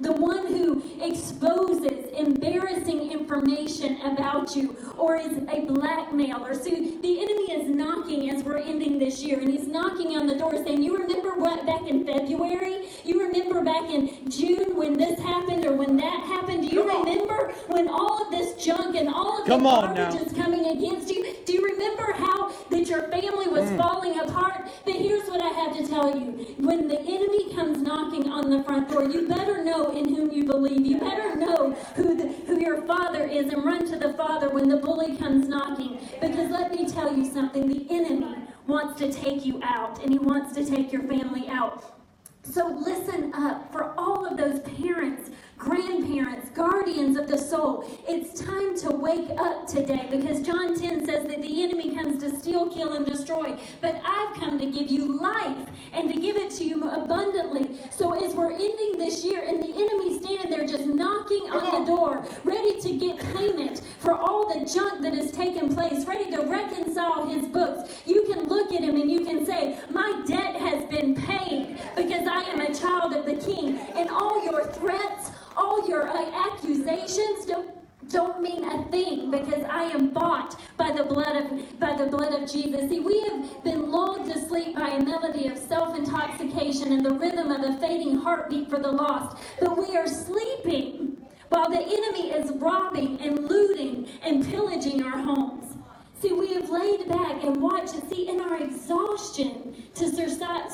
[0.00, 6.54] the one who exposes embarrassing information about you or is a blackmailer.
[6.54, 10.36] So the enemy is knocking as we're ending this year, and he's knocking on the
[10.36, 12.88] door saying, You remember what back in February?
[13.04, 16.68] You remember back in June when this happened or when that happened?
[16.68, 17.54] Do you Come remember on.
[17.68, 21.34] when all of this junk and all of Come the garbage is coming against you?
[21.44, 23.78] Do you remember how that your family was mm.
[23.78, 24.68] falling apart?
[24.84, 26.54] But here's what I have to tell you.
[26.58, 30.44] When the enemy comes knocking on the front door, you better know in whom you
[30.44, 30.86] believe.
[30.86, 34.68] You better know who, the, who your father is and run to the father when
[34.68, 35.98] the bully comes knocking.
[36.20, 40.18] Because let me tell you something the enemy wants to take you out and he
[40.18, 41.98] wants to take your family out.
[42.42, 47.84] So listen up for all of those parents grandparents, guardians of the soul.
[48.08, 52.34] It's time to wake up today because John 10 says that the enemy comes to
[52.38, 53.58] steal, kill, and destroy.
[53.80, 57.76] But I've come to give you life and to give it to you abundantly.
[57.90, 61.86] So as we're ending this year and the enemy standing there just knocking on the
[61.86, 66.42] door, ready to get payment for all the junk that has taken place, ready to
[66.42, 70.84] reconcile his books, you can look at him and you can say, My debt has
[70.84, 72.07] been paid because
[72.38, 73.76] I am a child of the king.
[73.96, 77.74] And all your threats, all your uh, accusations don't
[78.10, 82.32] don't mean a thing because I am bought by the blood of by the blood
[82.32, 82.88] of Jesus.
[82.88, 87.50] See, we have been lulled to sleep by a melody of self-intoxication and the rhythm
[87.50, 89.36] of a fading heartbeat for the lost.
[89.60, 95.77] But we are sleeping while the enemy is robbing and looting and pillaging our homes.
[96.20, 100.08] See, we have laid back and watched and see in our exhaustion to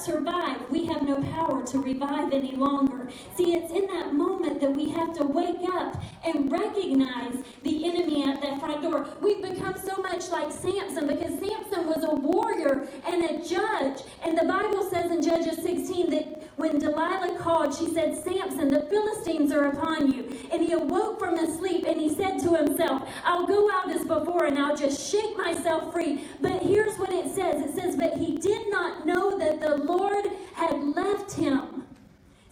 [0.05, 3.09] survive, we have no power to revive any longer.
[3.37, 8.25] See, it's in that moment that we have to wake up and recognize the enemy
[8.25, 9.09] at that front door.
[9.21, 14.03] We've become so much like Samson because Samson was a warrior and a judge.
[14.25, 18.83] And the Bible says in Judges 16 that when Delilah called, she said, Samson, the
[18.83, 20.37] Philistines are upon you.
[20.53, 24.05] And he awoke from his sleep and he said to himself, I'll go out as
[24.05, 26.25] before and I'll just shake myself free.
[26.41, 30.27] But here's what it says it says, But he did not know that the Lord
[30.55, 31.85] had left him.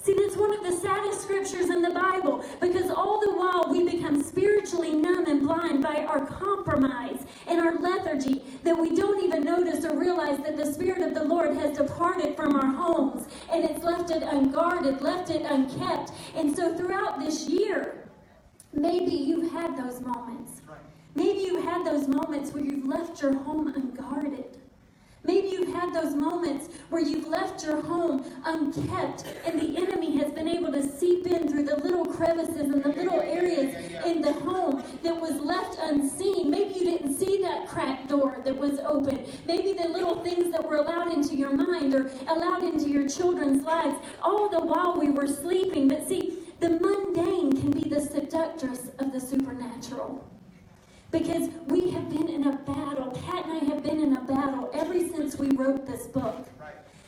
[0.03, 3.89] See, that's one of the saddest scriptures in the Bible because all the while we
[3.89, 9.45] become spiritually numb and blind by our compromise and our lethargy that we don't even
[9.45, 13.65] notice or realize that the Spirit of the Lord has departed from our homes and
[13.65, 16.11] it's left it unguarded, left it unkept.
[16.35, 18.09] And so throughout this year,
[18.73, 20.62] maybe you've had those moments.
[21.15, 24.59] Maybe you had those moments where you've left your home unguarded.
[25.25, 30.33] Maybe you've had those moments where you've left your home unkept and the enemy has
[30.33, 34.33] been able to seep in through the little crevices and the little areas in the
[34.33, 36.51] home that was left unseen.
[36.51, 39.25] Maybe you didn't see that cracked door that was open.
[39.47, 43.63] Maybe the little things that were allowed into your mind or allowed into your children's
[43.65, 45.87] lives, all the while we were sleeping.
[45.87, 50.32] But see, the mundane can be the seductress of the supernatural.
[51.13, 53.11] Because we have been in a battle.
[53.27, 56.49] Pat and I have been in a battle ever since we wrote this book.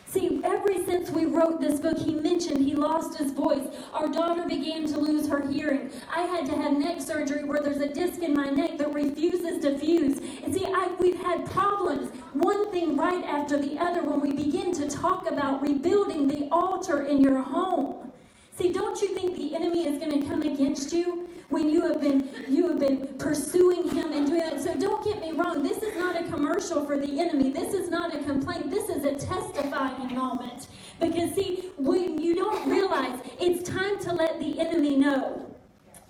[0.06, 3.66] See, ever since we wrote this book, he mentioned he lost his voice.
[3.92, 5.90] Our daughter began to lose her hearing.
[6.14, 9.60] I had to have neck surgery where there's a disc in my neck that refuses
[9.62, 10.18] to fuse.
[10.44, 14.72] And see, I, we've had problems, one thing right after the other, when we begin
[14.74, 18.12] to talk about rebuilding the altar in your home.
[18.56, 21.28] See, don't you think the enemy is going to come against you?
[21.50, 24.60] when you have been you have been pursuing him and doing that?
[24.60, 25.62] So don't get me wrong.
[25.62, 27.50] This is not a commercial for the enemy.
[27.50, 28.70] This is not a complaint.
[28.70, 30.66] This is a testifying moment.
[31.00, 35.46] Because see, when you don't realize it's time to let the enemy know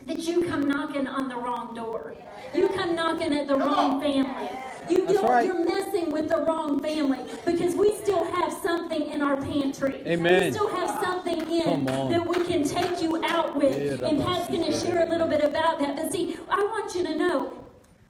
[0.07, 2.15] that you come knocking on the wrong door.
[2.55, 4.51] You come knocking at the wrong family.
[4.89, 5.47] You That's right.
[5.47, 10.03] You're messing with the wrong family because we still have something in our pantry.
[10.07, 10.45] Amen.
[10.45, 14.01] We still have something in that we can take you out with.
[14.01, 15.97] Yeah, and Pat's going to share a little bit about that.
[15.97, 17.64] But see, I want you to know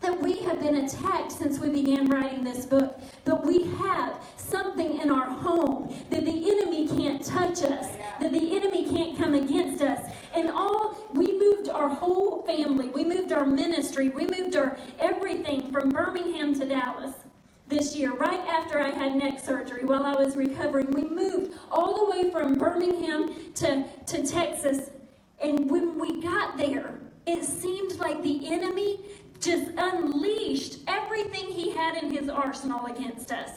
[0.04, 3.00] that we have been attacked since we began writing this book.
[3.24, 7.88] But we have something in our home that the enemy can't touch us,
[8.20, 10.10] that the enemy can't come against us.
[10.34, 15.72] And all we moved our whole family, we moved our ministry, we moved our everything
[15.72, 17.14] from Birmingham to Dallas
[17.66, 20.90] this year, right after I had neck surgery while I was recovering.
[20.90, 24.90] We moved all the way from Birmingham to, to Texas.
[25.42, 29.00] And when we got there, it seemed like the enemy
[29.44, 33.50] just unleashed everything he had in his arsenal against us.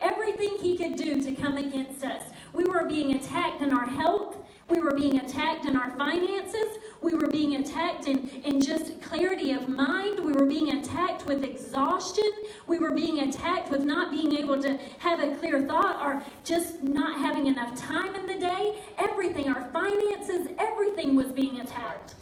[0.00, 2.22] Everything he could do to come against us.
[2.52, 4.36] We were being attacked in our health.
[4.68, 6.78] We were being attacked in our finances.
[7.00, 10.20] We were being attacked in, in just clarity of mind.
[10.20, 12.30] We were being attacked with exhaustion.
[12.66, 16.82] We were being attacked with not being able to have a clear thought or just
[16.82, 18.82] not having enough time in the day.
[18.98, 22.14] Everything, our finances, everything was being attacked.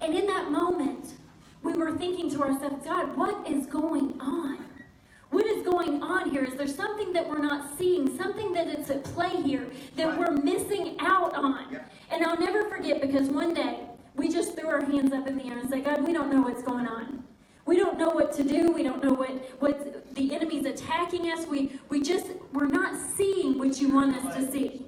[0.00, 1.14] And in that moment,
[1.66, 4.64] we were thinking to ourselves, God, what is going on?
[5.30, 6.44] What is going on here?
[6.44, 10.30] Is there something that we're not seeing, something that is at play here that we're
[10.30, 11.80] missing out on?
[12.10, 13.80] And I'll never forget because one day
[14.14, 16.40] we just threw our hands up in the air and said, God, we don't know
[16.42, 17.24] what's going on.
[17.66, 18.70] We don't know what to do.
[18.70, 21.46] We don't know what, what the enemy's attacking us.
[21.46, 24.86] We, we just, we're not seeing what you want us to see.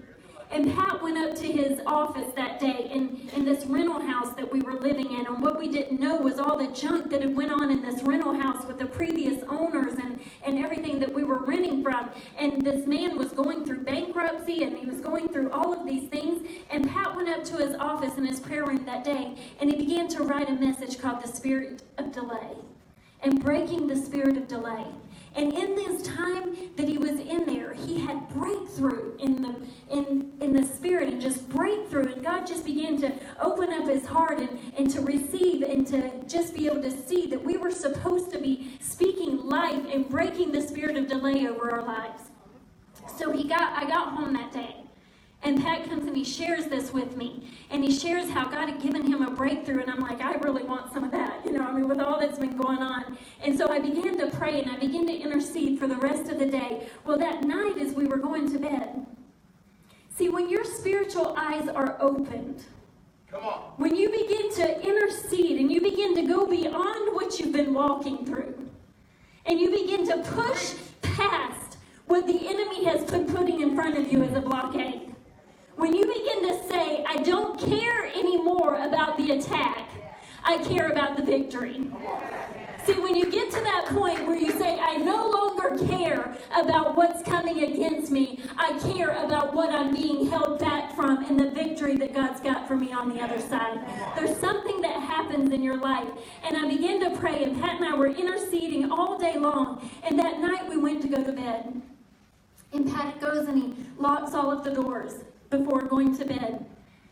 [0.50, 4.50] And Pat went up to his office that day in, in this rental house that
[4.50, 5.26] we were living in.
[5.26, 8.02] And what we didn't know was all the junk that had went on in this
[8.02, 12.08] rental house with the previous owners and, and everything that we were renting from.
[12.38, 16.08] And this man was going through bankruptcy and he was going through all of these
[16.08, 16.48] things.
[16.70, 19.76] And Pat went up to his office in his prayer room that day and he
[19.76, 22.56] began to write a message called The Spirit of Delay
[23.22, 24.86] and Breaking the Spirit of Delay.
[25.36, 29.54] And in this time that he was in there, he had breakthrough in the
[29.90, 32.12] in in the spirit and just breakthrough.
[32.12, 36.10] And God just began to open up his heart and, and to receive and to
[36.26, 40.52] just be able to see that we were supposed to be speaking life and breaking
[40.52, 42.22] the spirit of delay over our lives.
[43.16, 44.87] So he got I got home that day.
[45.42, 47.48] And Pat comes and he shares this with me.
[47.70, 49.82] And he shares how God had given him a breakthrough.
[49.82, 51.44] And I'm like, I really want some of that.
[51.44, 53.16] You know, I mean, with all that's been going on.
[53.42, 56.38] And so I began to pray and I began to intercede for the rest of
[56.38, 56.88] the day.
[57.04, 59.06] Well, that night as we were going to bed,
[60.10, 62.64] see, when your spiritual eyes are opened,
[63.30, 63.60] Come on.
[63.76, 68.26] when you begin to intercede and you begin to go beyond what you've been walking
[68.26, 68.54] through,
[69.46, 74.12] and you begin to push past what the enemy has been putting in front of
[74.12, 75.14] you as a blockade.
[75.78, 79.88] When you begin to say, I don't care anymore about the attack,
[80.42, 81.88] I care about the victory.
[82.84, 86.96] See, when you get to that point where you say, I no longer care about
[86.96, 91.52] what's coming against me, I care about what I'm being held back from and the
[91.52, 93.78] victory that God's got for me on the other side.
[94.16, 96.08] There's something that happens in your life.
[96.42, 99.88] And I began to pray, and Pat and I were interceding all day long.
[100.02, 101.80] And that night we went to go to bed.
[102.72, 106.64] And Pat goes and he locks all of the doors before going to bed.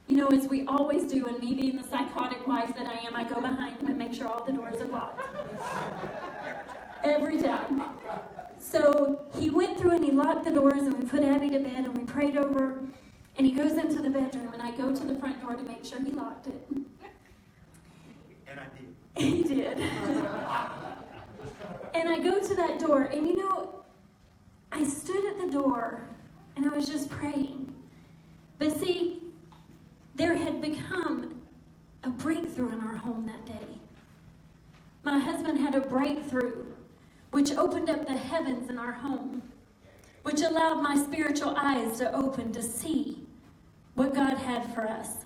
[0.09, 3.16] You know, as we always do, and me being the psychotic wife that I am,
[3.16, 5.20] I go behind him and make sure all the doors are locked.
[7.03, 7.83] Every time.
[8.59, 11.85] So he went through and he locked the doors, and we put Abby to bed,
[11.85, 12.81] and we prayed over.
[13.37, 15.85] And he goes into the bedroom, and I go to the front door to make
[15.85, 16.68] sure he locked it.
[18.46, 18.94] And I did.
[19.16, 19.78] He did.
[21.95, 23.76] and I go to that door, and you know,
[24.72, 26.03] I stood at the door
[26.57, 27.72] and I was just praying.
[28.59, 29.23] But see,
[30.15, 31.43] there had become
[32.05, 33.67] a breakthrough in our home that day.
[35.03, 36.65] My husband had a breakthrough
[37.31, 39.43] which opened up the heavens in our home,
[40.23, 43.27] which allowed my spiritual eyes to open to see
[43.95, 45.25] what God had for us.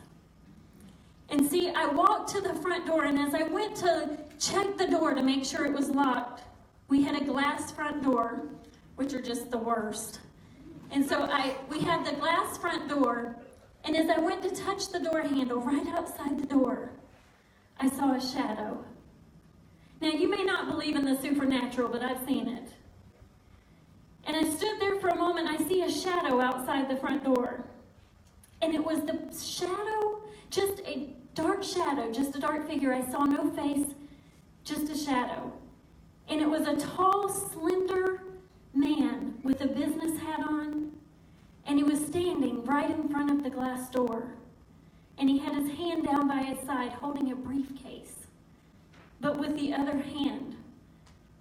[1.29, 4.89] And see, I walked to the front door, and as I went to, check the
[4.89, 6.43] door to make sure it was locked.
[6.89, 8.43] We had a glass front door,
[8.97, 10.19] which are just the worst.
[10.91, 13.37] And so I we had the glass front door,
[13.85, 16.91] and as I went to touch the door handle right outside the door,
[17.79, 18.85] I saw a shadow.
[20.01, 22.73] Now you may not believe in the supernatural, but I've seen it.
[24.25, 27.65] And I stood there for a moment, I see a shadow outside the front door.
[28.63, 32.93] And it was the shadow, just a dark shadow, just a dark figure.
[32.93, 33.87] I saw no face,
[34.65, 35.53] just a shadow.
[36.29, 38.23] And it was a tall, slender
[38.75, 40.93] man with a business hat on.
[41.67, 44.33] And he was standing right in front of the glass door.
[45.19, 48.27] And he had his hand down by his side holding a briefcase.
[49.21, 50.57] But with the other hand,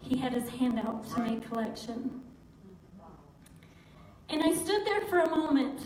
[0.01, 2.21] he had his hand out to make collection.
[4.29, 5.81] And I stood there for a moment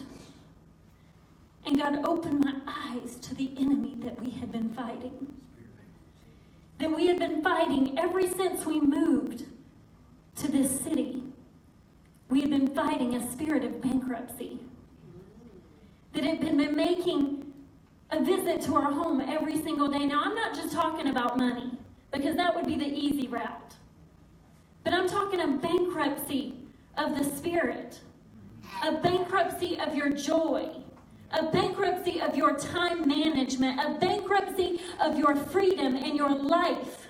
[1.66, 5.34] and God opened my eyes to the enemy that we had been fighting.
[6.80, 9.46] That we had been fighting ever since we moved
[10.38, 11.23] to this city.
[12.34, 14.58] We had been fighting a spirit of bankruptcy.
[16.14, 17.54] That had been making
[18.10, 20.08] a visit to our home every single day.
[20.08, 21.78] Now, I'm not just talking about money,
[22.12, 23.76] because that would be the easy route.
[24.84, 26.56] But I'm talking a bankruptcy
[26.98, 28.00] of the spirit,
[28.84, 30.72] a bankruptcy of your joy,
[31.30, 37.03] a bankruptcy of your time management, a bankruptcy of your freedom and your life.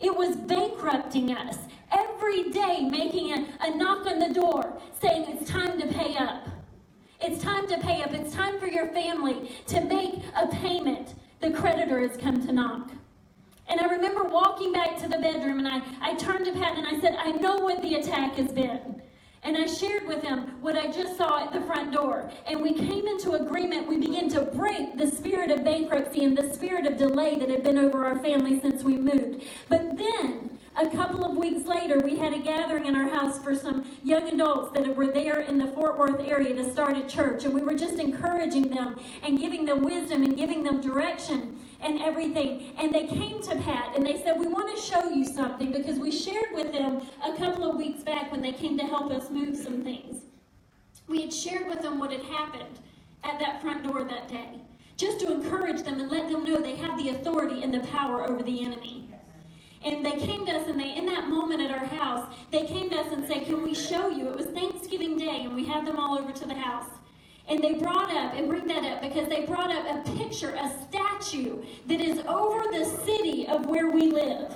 [0.00, 1.58] It was bankrupting us
[1.92, 6.48] every day, making a, a knock on the door saying it's time to pay up.
[7.20, 8.12] It's time to pay up.
[8.12, 11.14] It's time for your family to make a payment.
[11.40, 12.90] The creditor has come to knock.
[13.68, 16.86] And I remember walking back to the bedroom and I, I turned to Pat and
[16.86, 19.02] I said, I know what the attack has been.
[19.42, 22.30] And I shared with him what I just saw at the front door.
[22.46, 23.88] And we came into agreement.
[23.88, 27.62] We began to break the spirit of bankruptcy and the spirit of delay that had
[27.62, 29.44] been over our family since we moved.
[29.70, 33.56] But then, a couple of weeks later, we had a gathering in our house for
[33.56, 37.44] some young adults that were there in the Fort Worth area to start a church.
[37.44, 42.00] And we were just encouraging them and giving them wisdom and giving them direction and
[42.02, 42.74] everything.
[42.78, 45.98] And they came to Pat and they said, We want to show you something because
[45.98, 49.30] we shared with them a couple of weeks back when they came to help us
[49.30, 50.22] move some things.
[51.08, 52.78] We had shared with them what had happened
[53.24, 54.60] at that front door that day,
[54.96, 58.28] just to encourage them and let them know they have the authority and the power
[58.28, 59.08] over the enemy.
[59.82, 62.90] And they came to us, and they, in that moment at our house, they came
[62.90, 64.28] to us and said, Can we show you?
[64.28, 66.86] It was Thanksgiving Day, and we had them all over to the house.
[67.50, 70.70] And they brought up, and bring that up, because they brought up a picture, a
[70.88, 74.54] statue that is over the city of where we live.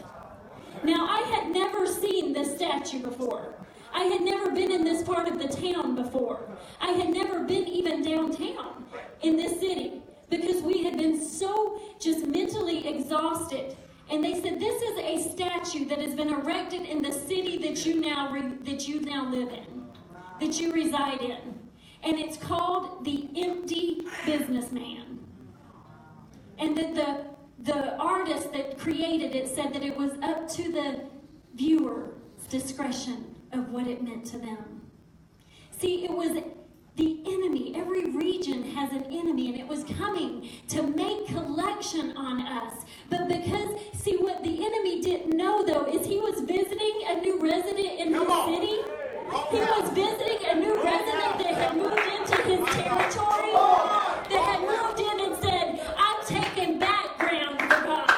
[0.85, 3.55] Now, I had never seen this statue before.
[3.93, 6.49] I had never been in this part of the town before.
[6.81, 8.85] I had never been even downtown
[9.23, 13.77] in this city because we had been so just mentally exhausted.
[14.11, 17.87] And they said, "This is a statue that has been erected in the city that
[17.87, 19.87] you now re- that you now live in,
[20.41, 21.64] that you reside in."
[22.05, 25.19] And it's called The Empty Businessman.
[26.59, 31.01] And that the, the artist that created it said that it was up to the
[31.55, 32.11] viewer's
[32.49, 34.83] discretion of what it meant to them.
[35.79, 36.43] See, it was
[36.97, 37.75] the enemy.
[37.75, 42.85] Every region has an enemy, and it was coming to make collection on us.
[43.11, 47.41] But because, see, what the enemy didn't know, though, is he was visiting a new
[47.41, 48.55] resident in Come the on.
[48.55, 49.04] city
[49.35, 53.53] he was visiting a new resident that had moved into his territory,
[54.30, 58.11] that had moved in and said, I'm taking back ground for God.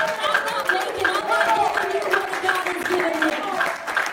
[0.00, 3.36] I'm not making, I'm not giving you what God has given me.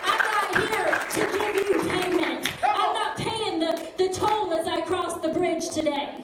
[0.05, 2.51] I'm not here to give you payment.
[2.63, 6.23] I'm not paying the, the toll as I cross the bridge today.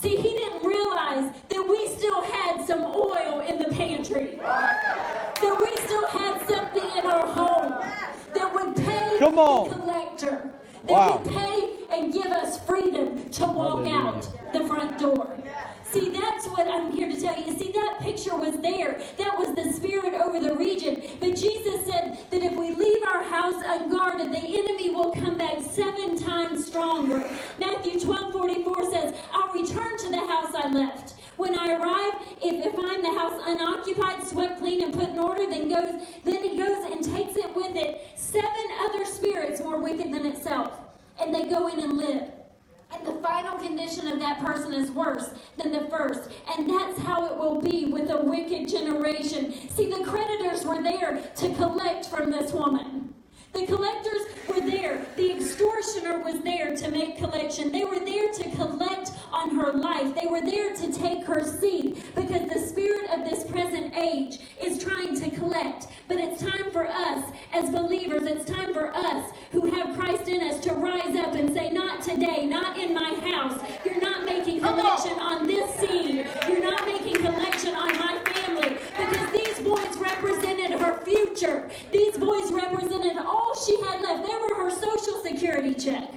[0.00, 4.36] See, he didn't realize that we still had some oil in the pantry.
[4.36, 7.72] That we still had something in our home
[8.34, 9.68] that would pay Come on.
[9.70, 10.50] the collector,
[10.86, 11.16] that wow.
[11.22, 13.94] would pay and give us freedom to walk Hallelujah.
[13.96, 15.36] out the front door.
[15.96, 17.56] See, that's what I'm here to tell you.
[17.56, 19.00] See, that picture was there.
[19.16, 21.00] That was the spirit over the region.
[21.20, 25.56] But Jesus said that if we leave our house unguarded, the enemy will come back
[25.62, 27.26] seven times stronger.
[27.58, 31.14] Matthew 12 44 says, I'll return to the house I left.
[31.38, 35.46] When I arrive, if, if I'm the house unoccupied, swept clean, and put in order,
[35.48, 40.12] then goes then he goes and takes it with it seven other spirits more wicked
[40.12, 40.78] than itself,
[41.18, 42.35] and they go in and live.
[43.06, 46.28] The final condition of that person is worse than the first.
[46.56, 49.54] And that's how it will be with a wicked generation.
[49.70, 53.14] See, the creditors were there to collect from this woman.
[53.52, 55.06] The collectors were there.
[55.16, 57.70] The extortioner was there to make collection.
[57.70, 60.14] They were there to collect on her life.
[60.14, 64.82] They were there to take her seat because the spirit of this present age is
[64.82, 65.88] trying to collect.
[66.08, 70.42] But it's time for us as believers, it's time for us who have Christ in
[70.42, 73.60] us to rise up and say, Not today, not in my house.
[73.84, 79.32] You're not making collection on this scene, you're not making collection on my family because
[79.32, 81.70] these boys represented her future.
[81.92, 84.26] These boys represented all she had left.
[84.26, 86.10] They were her social security check,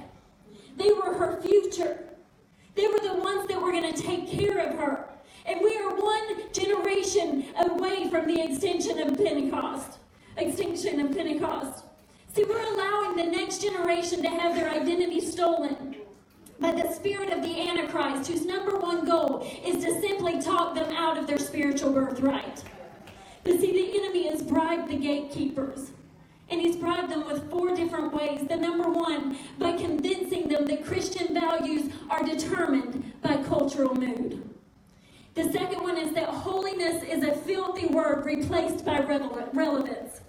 [0.76, 2.09] they were her future.
[2.74, 5.08] They were the ones that were going to take care of her.
[5.46, 9.98] And we are one generation away from the extinction of Pentecost.
[10.36, 11.84] Extinction of Pentecost.
[12.34, 15.96] See, we're allowing the next generation to have their identity stolen
[16.60, 20.94] by the spirit of the Antichrist, whose number one goal is to simply talk them
[20.94, 22.62] out of their spiritual birthright.
[23.42, 25.90] But see, the enemy has bribed the gatekeepers.
[26.50, 28.46] And he's bribed them with four different ways.
[28.48, 34.42] The number one, by convincing them that Christian values are determined by cultural mood.
[35.34, 39.00] The second one is that holiness is a filthy word replaced by
[39.52, 40.20] relevance.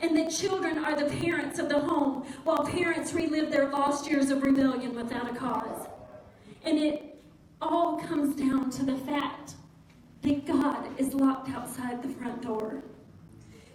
[0.00, 4.30] And that children are the parents of the home, while parents relive their lost years
[4.30, 5.86] of rebellion without a cause.
[6.64, 7.22] And it
[7.60, 9.56] all comes down to the fact
[10.22, 12.82] that God is locked outside the front door.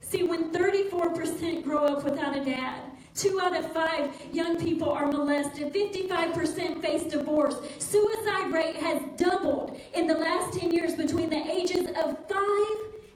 [0.08, 5.10] See, when 34% grow up without a dad, Two out of five young people are
[5.10, 5.74] molested.
[5.74, 7.56] 55% face divorce.
[7.80, 12.40] Suicide rate has doubled in the last 10 years between the ages of 5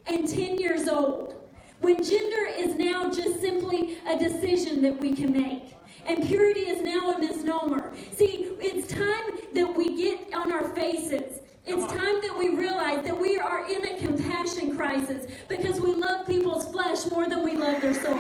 [0.08, 1.36] and 10 years old.
[1.82, 5.76] When gender is now just simply a decision that we can make.
[6.08, 7.92] And purity is now a misnomer.
[8.16, 13.20] See, it's time that we get on our faces it's time that we realize that
[13.20, 17.80] we are in a compassion crisis because we love people's flesh more than we love
[17.80, 18.20] their soul.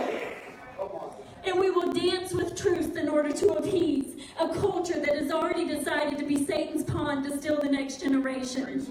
[1.43, 5.67] And we will dance with truth in order to appease a culture that has already
[5.67, 8.85] decided to be Satan's pawn to steal the next generation.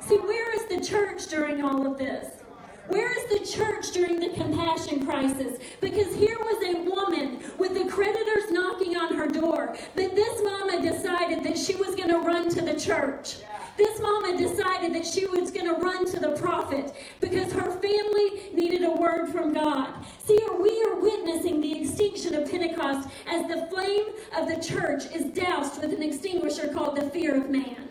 [0.00, 2.42] See, where is the church during all of this?
[2.88, 5.60] Where is the church during the compassion crisis?
[5.80, 10.82] Because here was a woman with the creditors knocking on her door, but this mama
[10.82, 13.36] decided that she was going to run to the church.
[13.76, 18.50] This mama decided that she was going to run to the prophet because her family
[18.52, 19.94] needed a word from God.
[20.18, 24.06] See, we are witnessing the extinction of Pentecost as the flame
[24.36, 27.88] of the church is doused with an extinguisher called the fear of man.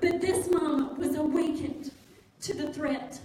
[0.00, 1.90] But this mama was awakened
[2.42, 3.18] to the threat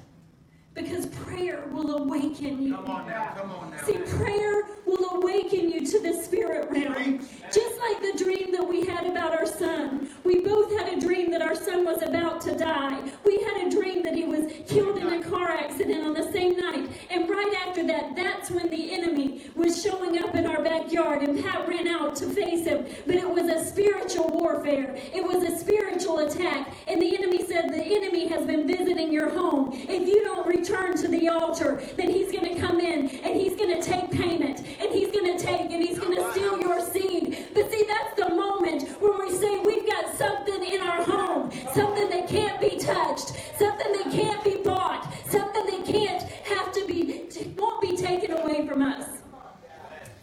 [0.74, 2.76] because prayer will awaken you.
[2.76, 3.84] Come on now, come on now.
[3.84, 7.20] See, prayer will awaken you to the spirit realm.
[7.52, 10.10] Just like the dream that we had about our son.
[10.24, 13.02] We both had a dream that our son was about to die.
[13.26, 16.58] We had a dream that he was killed in a car accident on the same
[16.58, 16.90] night.
[17.10, 21.24] And right after that, that's when the enemy was showing up in our backyard.
[21.24, 22.86] And Pat ran out to face him.
[23.06, 26.74] But it was a spiritual warfare, it was a spiritual attack.
[26.88, 29.72] And the enemy said, The enemy has been visiting your home.
[29.74, 33.56] If you don't return to the altar, then he's going to come in and he's
[33.56, 36.82] going to take payment and he's going to take and he's going to steal your
[36.82, 37.48] seed.
[37.54, 42.10] But see, that's the moment where we say we've got something in our home, something
[42.10, 47.30] that can't be touched, something that can't be bought, something that can't have to be,
[47.58, 49.06] won't be taken away from us.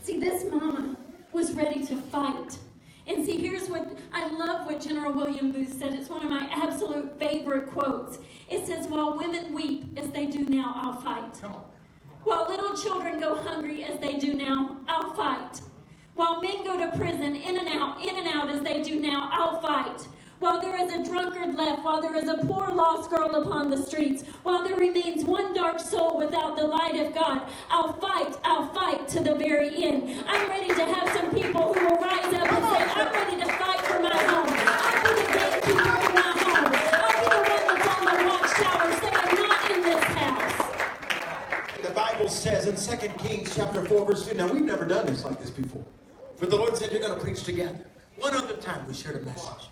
[0.03, 0.97] See, this mama
[1.33, 2.59] was ready to fight.
[3.07, 5.95] And see, here's what I love what General William Booth said.
[5.95, 8.19] It's one of my absolute favorite quotes.
[8.51, 11.41] It says, While women weep as they do now, I'll fight.
[12.27, 15.61] While little children go hungry as they do now, I'll fight.
[16.17, 19.29] While men go to prison, in and out, in and out as they do now,
[19.33, 20.09] I'll fight.
[20.41, 23.77] While there is a drunkard left, while there is a poor lost girl upon the
[23.77, 28.75] streets, while there remains one dark soul without the light of God, I'll fight, I'll
[28.75, 30.25] fight to the very end.
[30.27, 33.53] I'm ready to have some people who will rise up and say, I'm ready to
[33.53, 34.49] fight for my home.
[34.51, 36.75] I'll be the gatekeeper for my home.
[36.75, 40.67] I'll be the one that's on the watchtower saying, I'm not in this house.
[41.83, 41.91] The
[42.27, 45.39] Bible says in 2 Kings chapter 4, verse 2, now we've never done this like
[45.39, 45.85] this before.
[46.41, 47.79] But the Lord said, You're going to preach together.
[48.17, 49.69] One other time we shared a message.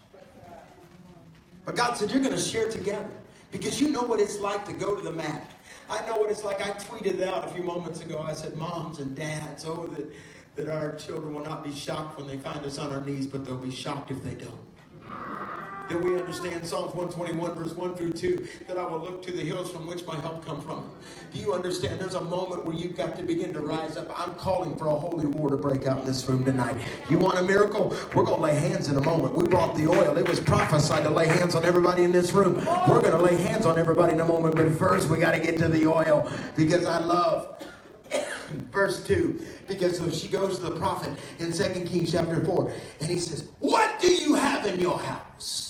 [1.65, 3.11] But God said, You're going to share together
[3.51, 5.51] because you know what it's like to go to the mat.
[5.91, 6.61] I know what it's like.
[6.61, 8.25] I tweeted out a few moments ago.
[8.25, 10.13] I said, Moms and dads, oh, that,
[10.55, 13.45] that our children will not be shocked when they find us on our knees, but
[13.45, 18.49] they'll be shocked if they don't that we understand Psalms 121, verse 1 through 2,
[18.69, 20.91] that I will look to the hills from which my help come from.
[21.33, 22.01] Do you understand?
[22.01, 24.13] There's a moment where you've got to begin to rise up.
[24.19, 26.77] I'm calling for a holy war to break out in this room tonight.
[27.11, 27.95] You want a miracle?
[28.15, 29.35] We're going to lay hands in a moment.
[29.35, 30.17] We brought the oil.
[30.17, 32.55] It was prophesied to lay hands on everybody in this room.
[32.89, 35.41] We're going to lay hands on everybody in a moment, but first we got to
[35.41, 37.63] get to the oil because I love
[38.71, 43.11] verse 2 because so she goes to the prophet in 2 kings chapter 4 and
[43.11, 45.64] he says what do you have in your house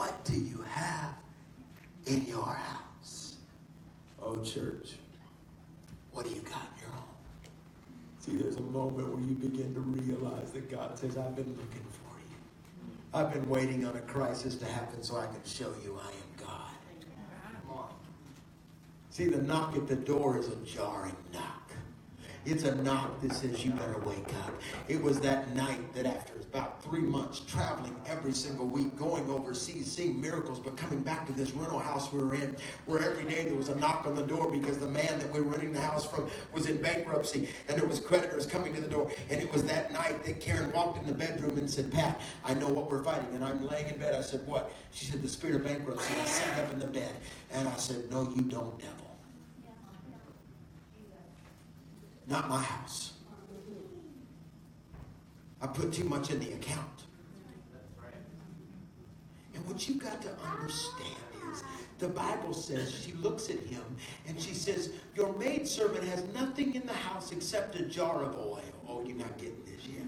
[0.00, 1.12] What do you have
[2.06, 3.34] in your house?
[4.22, 4.94] Oh, church,
[6.12, 7.04] what do you got in your home?
[8.18, 11.84] See, there's a moment where you begin to realize that God says, I've been looking
[11.90, 12.38] for you.
[13.12, 16.46] I've been waiting on a crisis to happen so I can show you I am
[16.46, 17.76] God.
[19.10, 21.59] See, the knock at the door is a jarring knock.
[22.46, 24.54] It's a knock that says you better wake up.
[24.88, 29.92] It was that night that after about three months traveling every single week, going overseas,
[29.92, 33.44] seeing miracles, but coming back to this rental house we were in, where every day
[33.44, 35.80] there was a knock on the door because the man that we were renting the
[35.80, 39.10] house from was in bankruptcy and there was creditors coming to the door.
[39.28, 42.54] And it was that night that Karen walked in the bedroom and said, Pat, I
[42.54, 43.34] know what we're fighting.
[43.34, 44.14] And I'm laying in bed.
[44.14, 44.72] I said, What?
[44.92, 46.14] She said, The spirit of bankruptcy.
[46.18, 47.12] I sat up in the bed
[47.52, 49.09] and I said, No, you don't, devil.
[52.30, 53.14] Not my house.
[55.60, 57.04] I put too much in the account.
[59.52, 61.18] And what you got to understand
[61.52, 61.64] is
[61.98, 63.82] the Bible says she looks at him
[64.28, 68.62] and she says, Your maidservant has nothing in the house except a jar of oil.
[68.88, 70.06] Oh, you're not getting this yet.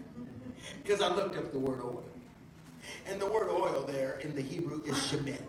[0.83, 2.05] Because I looked up the word oil.
[3.07, 5.43] And the word oil there in the Hebrew is shemen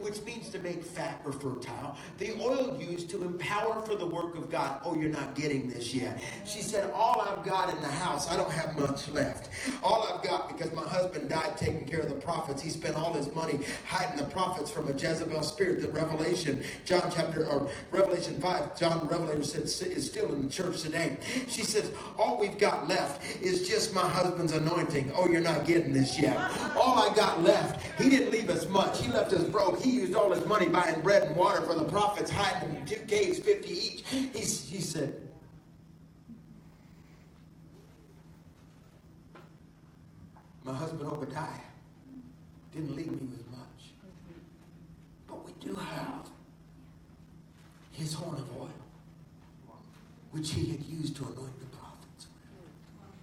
[0.00, 1.96] which means to make fat or fertile.
[2.18, 4.80] The oil used to empower for the work of God.
[4.84, 6.20] Oh, you're not getting this yet.
[6.44, 9.50] She said, All I've got in the house, I don't have much left.
[9.82, 13.12] All I've got, because my husband died taking care of the prophets, he spent all
[13.12, 15.80] his money hiding the prophets from a Jezebel spirit.
[15.80, 20.82] The Revelation, John chapter, or Revelation 5, John Revelator said is still in the church
[20.82, 21.16] today.
[21.48, 25.12] She says, All we've got left is just my husband's anointing.
[25.14, 26.36] Oh, you're not getting this yet.
[26.76, 29.00] All I got left, he didn't leave us much.
[29.00, 31.84] He left us broke he used all his money buying bread and water for the
[31.84, 34.06] prophets, hiding caves, 50 each.
[34.08, 35.20] He, he said,
[40.64, 41.46] My husband Obadiah
[42.72, 43.92] didn't leave me with much.
[45.28, 46.26] But we do have
[47.92, 48.70] his horn of oil,
[50.30, 52.26] which he had used to anoint the prophets.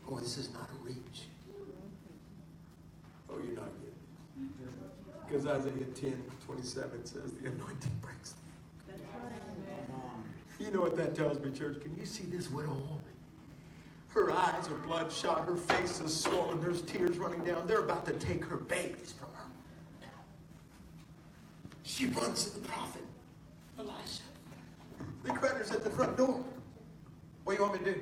[0.08, 1.24] Oh, this is not a reach.
[3.28, 5.28] Oh, you're not yet.
[5.28, 8.34] because Isaiah 10 27 says the anointing breaks
[10.60, 11.82] You know what that tells me, church?
[11.82, 13.00] Can you see this widow woman?
[14.10, 15.46] Her eyes are bloodshot.
[15.46, 16.60] Her face is swollen.
[16.60, 17.68] There's tears running down.
[17.68, 20.08] They're about to take her babies from her.
[21.84, 23.04] She runs to the prophet,
[23.80, 24.24] Elisha.
[25.24, 26.44] The creditor's at the front door.
[27.46, 28.02] What do you want me to do?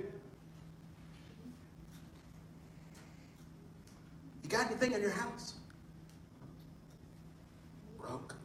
[4.43, 5.53] You got anything in your house?
[8.09, 8.35] broke.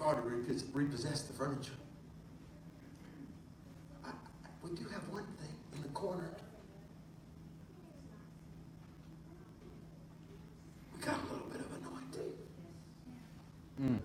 [0.00, 1.72] They've already repossessed the furniture.
[4.02, 6.30] I, I, we do have one thing in the corner.
[10.96, 12.32] We got a little bit of anointing.
[13.82, 13.98] Mm.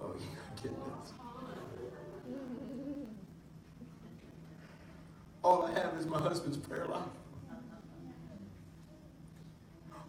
[0.00, 1.12] Oh, you're not getting this.
[5.42, 7.02] All I have is my husband's prayer life.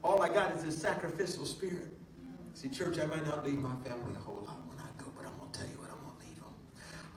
[0.03, 1.87] All I got is his sacrificial spirit.
[2.53, 5.25] See, church, I might not leave my family a whole lot when I go, but
[5.25, 6.53] I'm going to tell you what I'm going to leave them.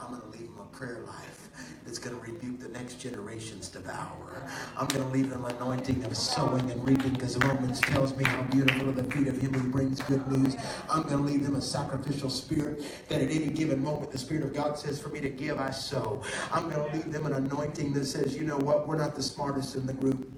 [0.05, 1.49] I'm going to leave them a prayer life
[1.87, 4.47] that's going to rebuke the next generation's devourer.
[4.77, 8.43] I'm going to leave them anointing of sowing and reaping because Romans tells me how
[8.43, 10.57] beautiful are the feet of him who brings good news.
[10.91, 14.45] I'm going to leave them a sacrificial spirit that at any given moment the Spirit
[14.45, 16.23] of God says, for me to give, I sow.
[16.53, 19.23] I'm going to leave them an anointing that says, you know what, we're not the
[19.23, 20.31] smartest in the group.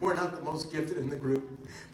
[0.00, 1.50] We're not the most gifted in the group,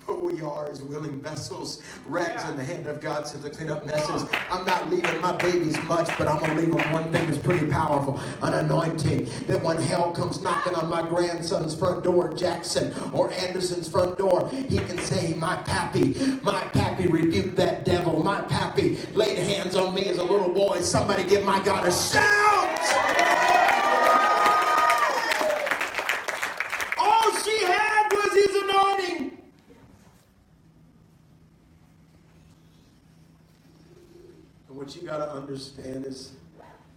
[0.07, 2.51] but we are as willing vessels, rags yeah.
[2.51, 4.27] in the hand of God to clean up messes.
[4.51, 7.39] I'm not leaving my babies much, but I'm going to leave them one thing that's
[7.39, 9.27] pretty powerful an anointing.
[9.47, 14.51] That when hell comes knocking on my grandson's front door, Jackson or Anderson's front door,
[14.51, 18.23] he can say, My pappy, my pappy rebuked that devil.
[18.23, 20.81] My pappy laid hands on me as a little boy.
[20.81, 22.84] Somebody give my God a shout!
[34.85, 36.33] What you got to understand is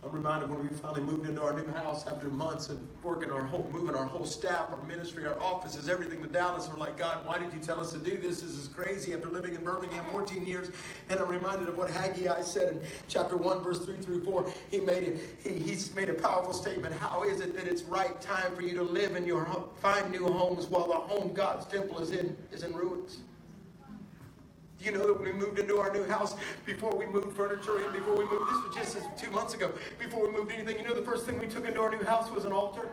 [0.03, 3.41] I'm reminded when we finally moved into our new house after months of working our
[3.41, 6.67] whole, moving our whole staff, our ministry, our offices, everything to Dallas.
[6.67, 8.41] We're like, God, why did you tell us to do this?
[8.41, 10.69] This is crazy after living in Birmingham 14 years.
[11.09, 14.51] And I'm reminded of what Haggai said in chapter 1, verse 3 through 4.
[14.69, 16.93] He made it, he, he's made a powerful statement.
[16.93, 19.45] How is it that it's right time for you to live in your
[19.81, 23.19] find new homes while the home God's temple is in is in ruins?
[24.80, 27.91] You know that when we moved into our new house, before we moved furniture in,
[27.91, 30.93] before we moved, this was just two months ago, before we moved anything, you know
[30.93, 32.89] the first thing we took into our new house was an altar?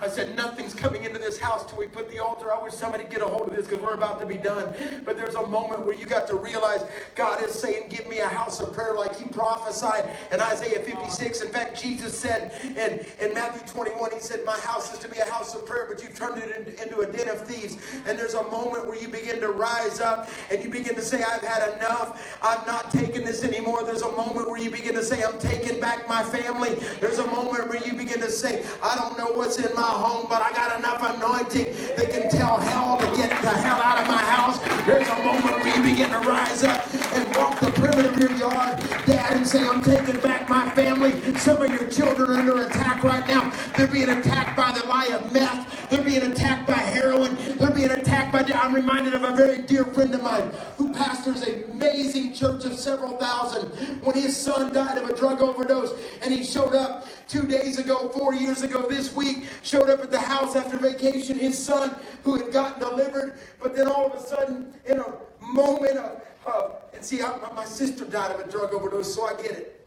[0.00, 2.52] I said, nothing's coming into this house till we put the altar.
[2.52, 4.74] I wish somebody get a hold of this because we're about to be done.
[5.04, 6.84] But there's a moment where you got to realize
[7.14, 11.42] God is saying, give me a house of prayer like he prophesied in Isaiah 56.
[11.42, 15.18] In fact, Jesus said in, in Matthew 21, he said, my house is to be
[15.18, 17.78] a house of prayer, but you've turned it into, into a den of thieves.
[18.06, 21.22] And there's a moment where you begin to rise up and you begin to say,
[21.22, 22.38] I've had enough.
[22.42, 23.84] I'm not taking this anymore.
[23.84, 26.74] There's a moment where you begin to say, I'm taking back my family.
[27.00, 30.26] There's a moment where you begin to say, I don't know what's in my home,
[30.28, 31.66] but I got enough anointing
[31.96, 34.58] that can tell hell to get the hell out of my house.
[34.86, 39.46] There's a moment you begin to rise up and walk the perimeter yard, dad, and
[39.46, 41.12] say, I'm taking back my family.
[41.38, 43.52] Some of your children are under attack right now.
[43.76, 45.90] They're being attacked by the lie of meth.
[45.90, 47.36] They're being attacked by heroin.
[47.58, 48.42] They're being attacked by.
[48.54, 52.74] I'm reminded of a very dear friend of mine who pastors an amazing church of
[52.78, 53.68] several thousand.
[54.02, 58.08] When his son died of a drug overdose, and he showed up two days ago,
[58.10, 59.44] four years ago, this week,
[59.74, 61.36] showed up at the house after vacation.
[61.36, 65.96] His son, who had gotten delivered, but then all of a sudden, in a moment
[65.96, 69.50] of, of and see, I, my sister died of a drug overdose, so I get
[69.50, 69.86] it.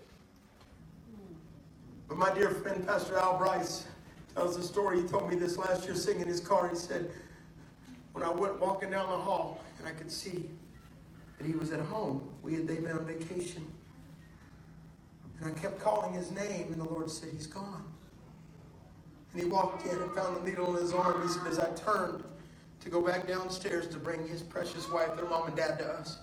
[2.09, 3.85] But my dear friend, Pastor Al Bryce,
[4.35, 5.01] tells a story.
[5.01, 6.67] He told me this last year singing his car.
[6.67, 7.09] He said,
[8.11, 10.49] when I went walking down the hall and I could see
[11.38, 13.65] that he was at home, we had they'd been on vacation.
[15.39, 17.86] And I kept calling his name, and the Lord said, He's gone.
[19.38, 21.21] And he walked in and found the needle in his arm.
[21.21, 22.23] He said, As I turned
[22.79, 26.17] to go back downstairs to bring his precious wife, their mom and dad, to us,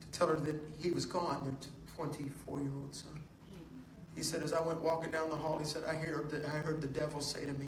[0.00, 1.54] to tell her that he was gone, their
[1.96, 3.20] 24 year old son.
[4.14, 6.58] He said, As I went walking down the hall, he said, I, heard the, I
[6.58, 7.66] heard the devil say to me,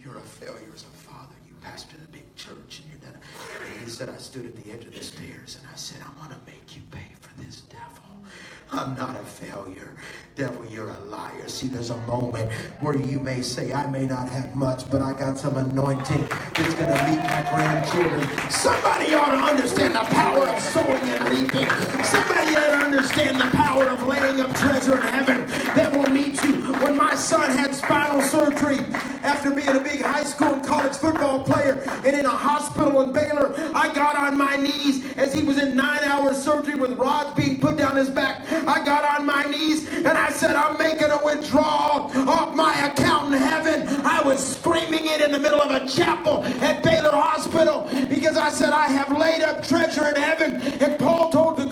[0.00, 1.34] You're a failure as a father.
[1.44, 3.20] You pastor the big church, and you're done.
[3.68, 6.14] And he said, I stood at the edge of the stairs, and I said, I'm
[6.18, 8.05] going to make you pay for this devil.
[8.72, 9.94] I'm not a failure.
[10.34, 11.48] Devil, you're a liar.
[11.48, 15.12] See, there's a moment where you may say, I may not have much, but I
[15.12, 18.50] got some anointing that's going to meet my grandchildren.
[18.50, 21.68] Somebody ought to understand the power of sowing and reaping.
[22.04, 25.35] Somebody ought to understand the power of laying up treasure in heaven
[27.16, 28.78] son had spinal surgery
[29.22, 33.12] after being a big high school and college football player and in a hospital in
[33.12, 37.34] Baylor, I got on my knees as he was in nine hour surgery with rods
[37.34, 38.42] being put down his back.
[38.66, 43.34] I got on my knees and I said, I'm making a withdrawal off my account
[43.34, 43.88] in heaven.
[44.04, 48.50] I was screaming it in the middle of a chapel at Baylor Hospital because I
[48.50, 50.60] said, I have laid up treasure in heaven.
[50.82, 51.65] And Paul told the,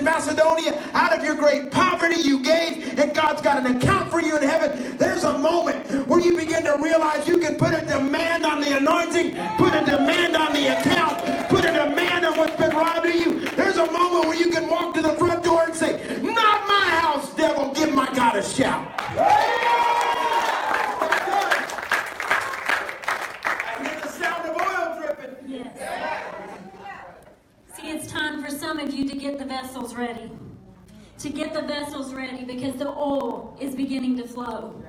[0.00, 4.20] in Macedonia, out of your great poverty you gave, and God's got an account for
[4.20, 4.96] you in heaven.
[4.96, 8.76] There's a moment where you begin to realize you can put a demand on the
[8.76, 13.14] anointing, put a demand on the account, put a demand on what's been robbed of
[13.14, 13.40] you.
[13.50, 16.86] There's a moment where you can walk to the front door and say, Not my
[17.00, 17.72] house, devil.
[17.74, 18.88] Give my God a shout.
[23.54, 25.36] I hear the sound of oil dripping.
[25.46, 26.20] Yes.
[27.76, 30.30] See, it's time for some of you to get the vessels ready.
[31.18, 34.82] To get the vessels ready because the oil is beginning to flow.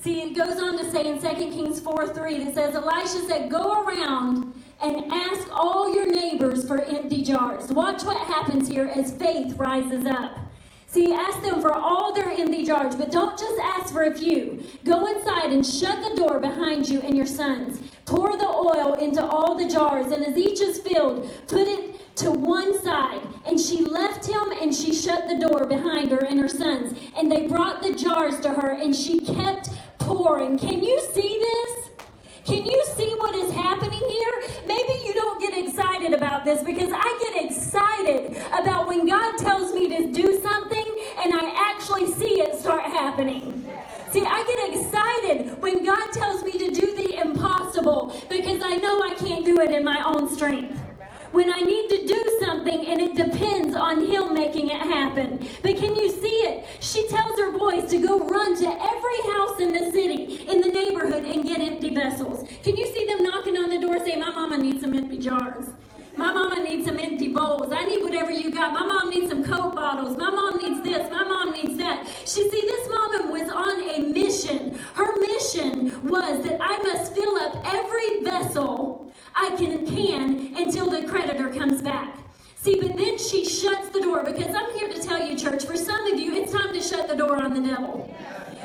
[0.00, 3.50] See, it goes on to say in 2 Kings 4 3, it says, Elisha said,
[3.50, 7.68] Go around and ask all your neighbors for empty jars.
[7.70, 10.38] Watch what happens here as faith rises up.
[10.86, 14.64] See, ask them for all their empty jars, but don't just ask for a few.
[14.84, 17.82] Go inside and shut the door behind you and your sons.
[18.06, 22.30] Pour the oil into all the jars, and as each is filled, put it to
[22.32, 23.20] one side.
[23.46, 26.98] And she left him and she shut the door behind her and her sons.
[27.16, 30.58] And they brought the jars to her, and she kept pouring.
[30.58, 31.90] Can you see this?
[32.44, 34.42] Can you see what is happening here?
[34.66, 39.74] Maybe you don't get excited about this because I get excited about when God tells
[39.74, 40.86] me to do something
[41.22, 43.66] and I actually see it start happening.
[44.10, 49.02] See, I get excited when God tells me to do the impossible because I know
[49.02, 50.87] I can't do it in my own strength
[51.32, 55.46] when I need to do something and it depends on Him making it happen.
[55.62, 56.66] But can you see it?
[56.80, 60.68] She tells her boys to go run to every house in the city, in the
[60.68, 62.48] neighborhood, and get empty vessels.
[62.62, 65.66] Can you see them knocking on the door saying, My mama needs some empty jars?
[66.18, 67.72] My mama needs some empty bowls.
[67.72, 68.72] I need whatever you got.
[68.72, 70.16] My mom needs some Coke bottles.
[70.16, 71.08] My mom needs this.
[71.12, 72.08] My mom needs that.
[72.26, 74.76] She see, this mama was on a mission.
[74.94, 81.06] Her mission was that I must fill up every vessel I can can until the
[81.06, 82.18] creditor comes back.
[82.56, 85.76] See, but then she shuts the door because I'm here to tell you, church, for
[85.76, 88.12] some of you, it's time to shut the door on the devil.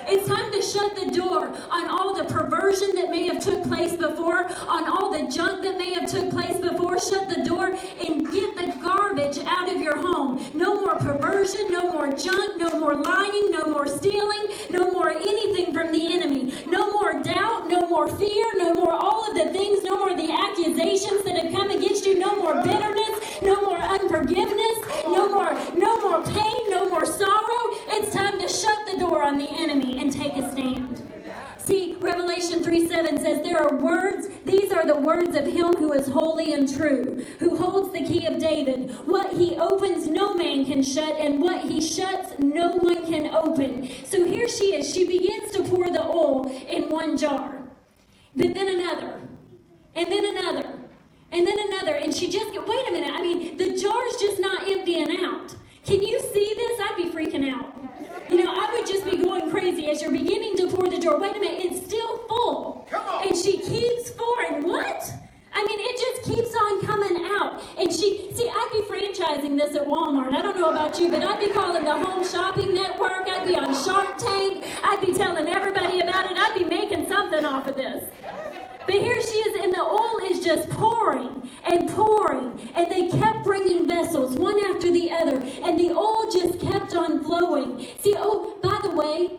[0.08, 3.96] It's time to shut the door on all the perversion that may have took place
[3.96, 7.00] before, on all the junk that may have took place before.
[7.00, 10.44] Shut the door and get the garbage out of your home.
[10.54, 15.74] No more perversion, no more junk, no more lying, no more stealing, no more anything
[15.74, 16.54] from the enemy.
[16.68, 20.32] No more doubt, no more fear, no more all of the things, no more the
[20.32, 26.00] accusations that have come against you, no more bitterness, no more unforgiveness, no more no
[26.02, 27.64] more pain, no more sorrow.
[27.88, 31.02] It's time to shut the door on the enemy and take a stand.
[31.66, 35.94] See, Revelation 3 7 says, There are words, these are the words of him who
[35.94, 38.92] is holy and true, who holds the key of David.
[39.06, 43.90] What he opens, no man can shut, and what he shuts, no one can open.
[44.04, 44.94] So here she is.
[44.94, 47.64] She begins to pour the oil in one jar,
[48.36, 49.22] but then another,
[49.96, 50.68] and then another,
[51.32, 51.96] and then another.
[51.96, 55.56] And she just, wait a minute, I mean, the jar's just not emptying out.
[55.86, 56.80] Can you see this?
[56.82, 57.83] I'd be freaking out.
[58.30, 61.20] You know, I would just be going crazy as you're beginning to pour the jar.
[61.20, 62.88] Wait a minute, it's still full.
[63.26, 64.64] And she keeps pouring.
[64.64, 65.12] What?
[65.56, 67.62] I mean, it just keeps on coming out.
[67.78, 70.34] And she, see, I'd be franchising this at Walmart.
[70.34, 73.28] I don't know about you, but I'd be calling the Home Shopping Network.
[73.28, 74.66] I'd be on Shark Tank.
[74.84, 76.38] I'd be telling everybody about it.
[76.38, 78.04] I'd be making something off of this.
[78.86, 82.72] But here she is, and the oil is just pouring and pouring.
[82.76, 85.38] And they kept bringing vessels, one after the other.
[85.64, 87.88] And the oil just kept on flowing.
[88.00, 89.32] See, oh, by the way,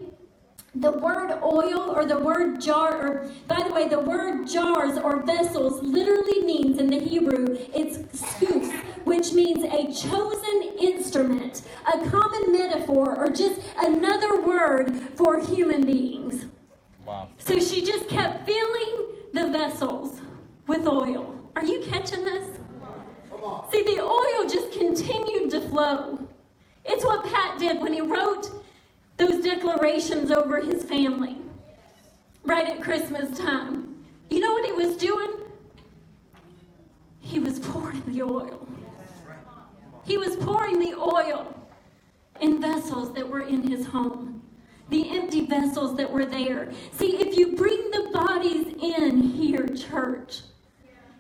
[0.75, 5.23] the word oil or the word jar, or by the way, the word jars or
[5.23, 8.73] vessels literally means in the Hebrew, it's skuf,
[9.05, 16.47] which means a chosen instrument, a common metaphor, or just another word for human beings.
[17.07, 17.29] Wow.
[17.39, 20.21] So she just kept filling the vessels
[20.69, 21.35] with oil.
[21.57, 22.57] Are you catching this?
[23.73, 26.27] See, the oil just continued to flow.
[26.85, 28.51] It's what Pat did when he wrote
[29.17, 31.37] those declarations over his family
[32.45, 34.05] right at Christmas time.
[34.31, 35.31] You know what he was doing?
[37.19, 38.69] He was pouring the oil.
[40.05, 41.53] He was pouring the oil
[42.41, 44.34] in vessels that were in his home
[44.89, 46.71] the empty vessels that were there.
[46.93, 50.43] See, if you bring the bodies in here, church,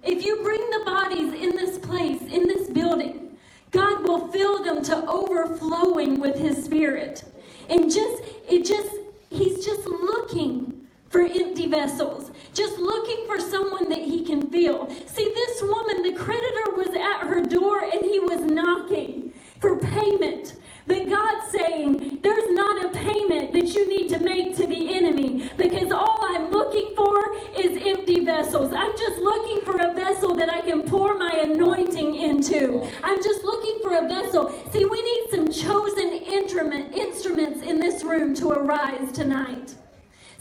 [0.02, 3.36] if you bring the bodies in this place, in this building,
[3.70, 7.24] God will fill them to overflowing with His Spirit.
[7.68, 8.94] And just, it just,
[9.30, 14.90] He's just looking for empty vessels, just looking for someone that He can fill.
[15.06, 20.54] See, this woman, the creditor was at her door and he was knocking for payment.
[20.86, 25.50] But God's saying, there's not a payment that you need to make to the enemy
[25.56, 28.72] because all I'm looking for is empty vessels.
[28.76, 32.86] I'm just looking for a vessel that I can pour my anointing into.
[33.02, 34.52] I'm just looking for a vessel.
[34.72, 39.74] See, we need some chosen instrument, instruments in this room to arise tonight.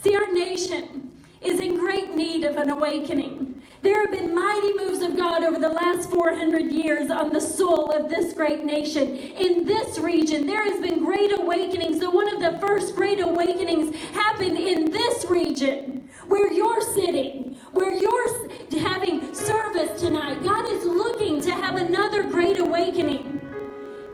[0.02, 3.62] See, our nation is in great need of an awakening.
[3.82, 7.90] There have been mighty moves of God over the last 400 years on the soul
[7.92, 9.16] of this great nation.
[9.16, 12.00] In this region, there has been great awakenings.
[12.00, 17.92] So, one of the first great awakenings happened in this region where you're sitting, where
[17.92, 20.42] you're having service tonight.
[20.42, 23.43] God is looking to have another great awakening.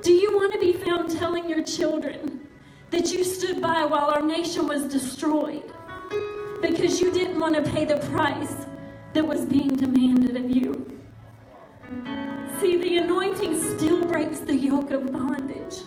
[0.02, 2.48] Do you want to be found telling your children
[2.90, 5.72] that you stood by while our nation was destroyed
[6.60, 8.66] because you didn't want to pay the price?
[9.12, 10.86] that was being demanded of you.
[12.60, 15.78] See, the anointing still breaks the yoke of bondage.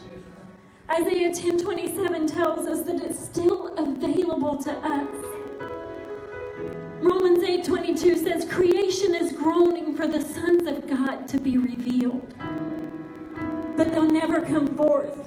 [0.90, 5.16] Isaiah 10:27 tells us that it's still available to us.
[7.02, 12.34] Romans 8:22 says creation is groaning for the sons of God to be revealed.
[13.76, 15.18] But they'll never come forth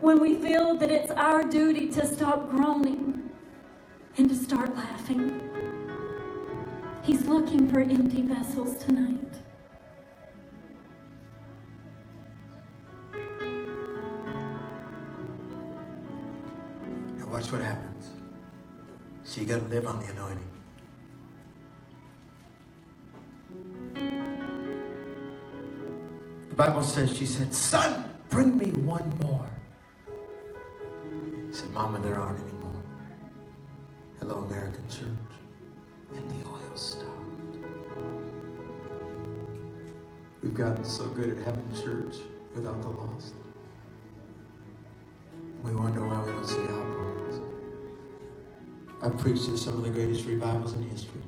[0.00, 3.30] when we feel that it's our duty to stop groaning
[4.16, 5.40] and to start laughing.
[7.02, 9.18] He's looking for empty vessels tonight.
[17.18, 18.10] Now, watch what happens.
[19.24, 20.51] So, you got to live on the anointing.
[26.52, 29.48] The Bible says, she said, Son, bring me one more.
[31.48, 32.82] He said, Mama, there aren't any more.
[34.20, 35.32] Hello, American church.
[36.14, 37.56] And the oil stopped.
[40.42, 42.16] We've gotten so good at having church
[42.54, 43.32] without the lost.
[45.64, 47.40] We wonder why we don't see outpourings.
[49.00, 51.22] I've preached in some of the greatest revivals in history.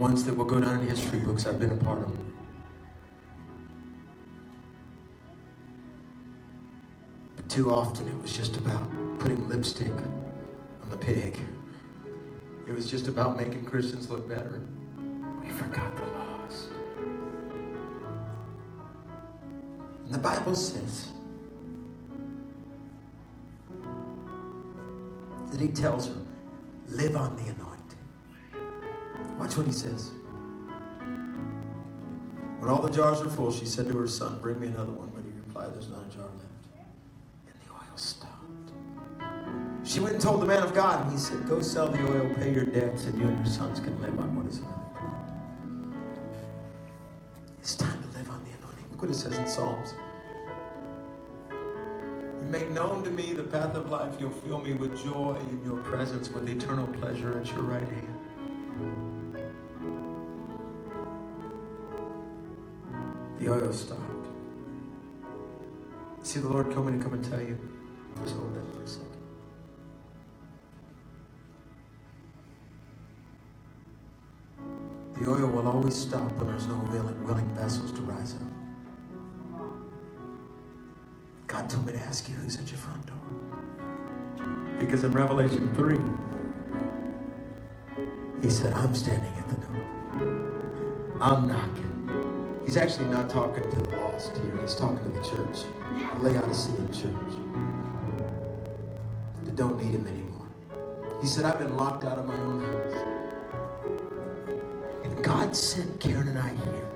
[0.00, 2.32] Ones that will go down in history books, I've been a part of them.
[7.36, 8.82] But too often it was just about
[9.18, 11.38] putting lipstick on the pig.
[12.66, 14.62] It was just about making Christians look better.
[15.42, 16.70] We forgot the lost.
[20.06, 21.08] And the Bible says
[25.50, 26.16] that he tells her,
[26.88, 27.59] live on the.
[29.50, 30.12] Watch what he says.
[32.60, 35.10] When all the jars were full, she said to her son, Bring me another one.
[35.12, 36.86] But he replied, There's not a jar left.
[37.48, 38.70] And the oil stopped.
[39.82, 42.32] She went and told the man of God, and he said, Go sell the oil,
[42.36, 44.78] pay your debts, and you and your sons can live on what is left.
[47.58, 48.84] It's time to live on the anointing.
[48.92, 49.94] Look what it says in Psalms.
[51.50, 54.14] You make known to me the path of life.
[54.20, 58.09] You'll fill me with joy in your presence, with eternal pleasure at your right hand.
[63.62, 64.00] Oil stopped.
[66.22, 67.58] See the Lord coming to come and tell you.
[68.22, 69.08] Just hold that for a second.
[75.20, 78.42] The oil will always stop when there's no willing, willing vessels to rise up.
[81.46, 83.16] God told me to ask you who's at your front door.
[84.78, 85.98] Because in Revelation 3,
[88.42, 89.86] he said, I'm standing at the door.
[91.20, 91.89] I'm knocking.
[92.70, 94.56] He's actually not talking to the lost here.
[94.62, 95.66] He's talking to the church,
[96.14, 97.34] the Laodicean church,
[99.44, 100.46] that don't need him anymore.
[101.20, 103.22] He said, I've been locked out of my own house.
[105.04, 106.88] And God sent Karen and I here.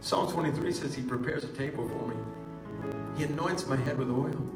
[0.00, 2.16] Psalm 23 says he prepares a table for me.
[3.16, 4.46] He anoints my head with oil.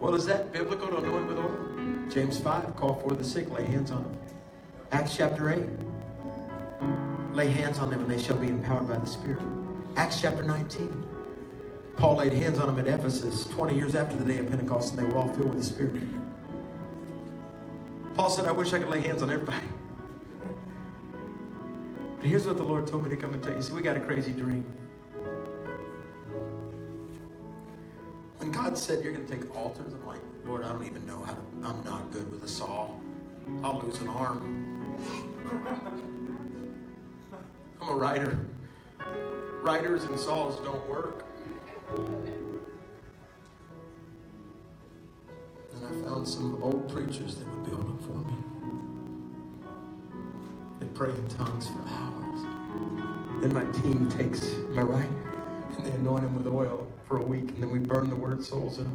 [0.00, 1.61] Well, is that biblical to anoint with oil?
[2.10, 4.16] James 5, call for the sick, lay hands on them.
[4.90, 5.64] Acts chapter 8,
[7.32, 9.42] lay hands on them and they shall be empowered by the Spirit.
[9.96, 11.06] Acts chapter 19,
[11.96, 14.98] Paul laid hands on them at Ephesus 20 years after the day of Pentecost and
[14.98, 16.02] they were all filled with the Spirit.
[18.14, 19.66] Paul said, I wish I could lay hands on everybody.
[22.18, 23.62] But here's what the Lord told me to come and tell you.
[23.62, 24.64] See, we got a crazy dream.
[28.72, 31.34] God said you're going to take altars, I'm like, Lord, I don't even know how
[31.34, 32.88] to, I'm not good with a saw.
[33.62, 34.96] I'll lose an arm.
[37.82, 38.38] I'm a writer.
[39.60, 41.26] Writers and saws don't work.
[41.98, 42.32] And
[45.84, 48.32] I found some old preachers that would build them for me.
[50.80, 52.40] They pray in tongues for hours.
[53.42, 55.10] Then my team takes my right
[55.76, 58.42] and they anoint him with oil for a week, and then we burn the word
[58.42, 58.86] souls in.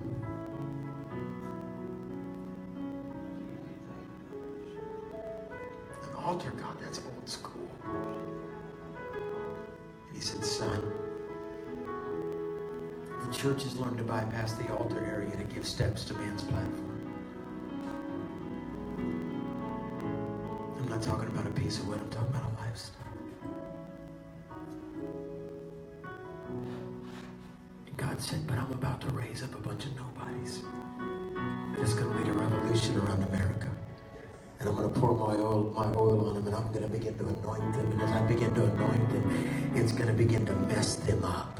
[5.92, 7.70] An altar, God, that's old school.
[10.08, 10.82] And he said, Son,
[13.24, 17.14] the church has learned to bypass the altar area to give steps to man's platform.
[20.80, 23.04] I'm not talking about a piece of wood, I'm talking about a lifestyle.
[28.18, 30.64] God said, But I'm about to raise up a bunch of nobodies.
[31.78, 33.70] It's going to lead a revolution around America.
[34.60, 36.90] And I'm going to pour my oil, my oil on them, and I'm going to
[36.90, 37.92] begin to anoint them.
[37.92, 41.58] And as I begin to anoint them, it's going to begin to mess them up.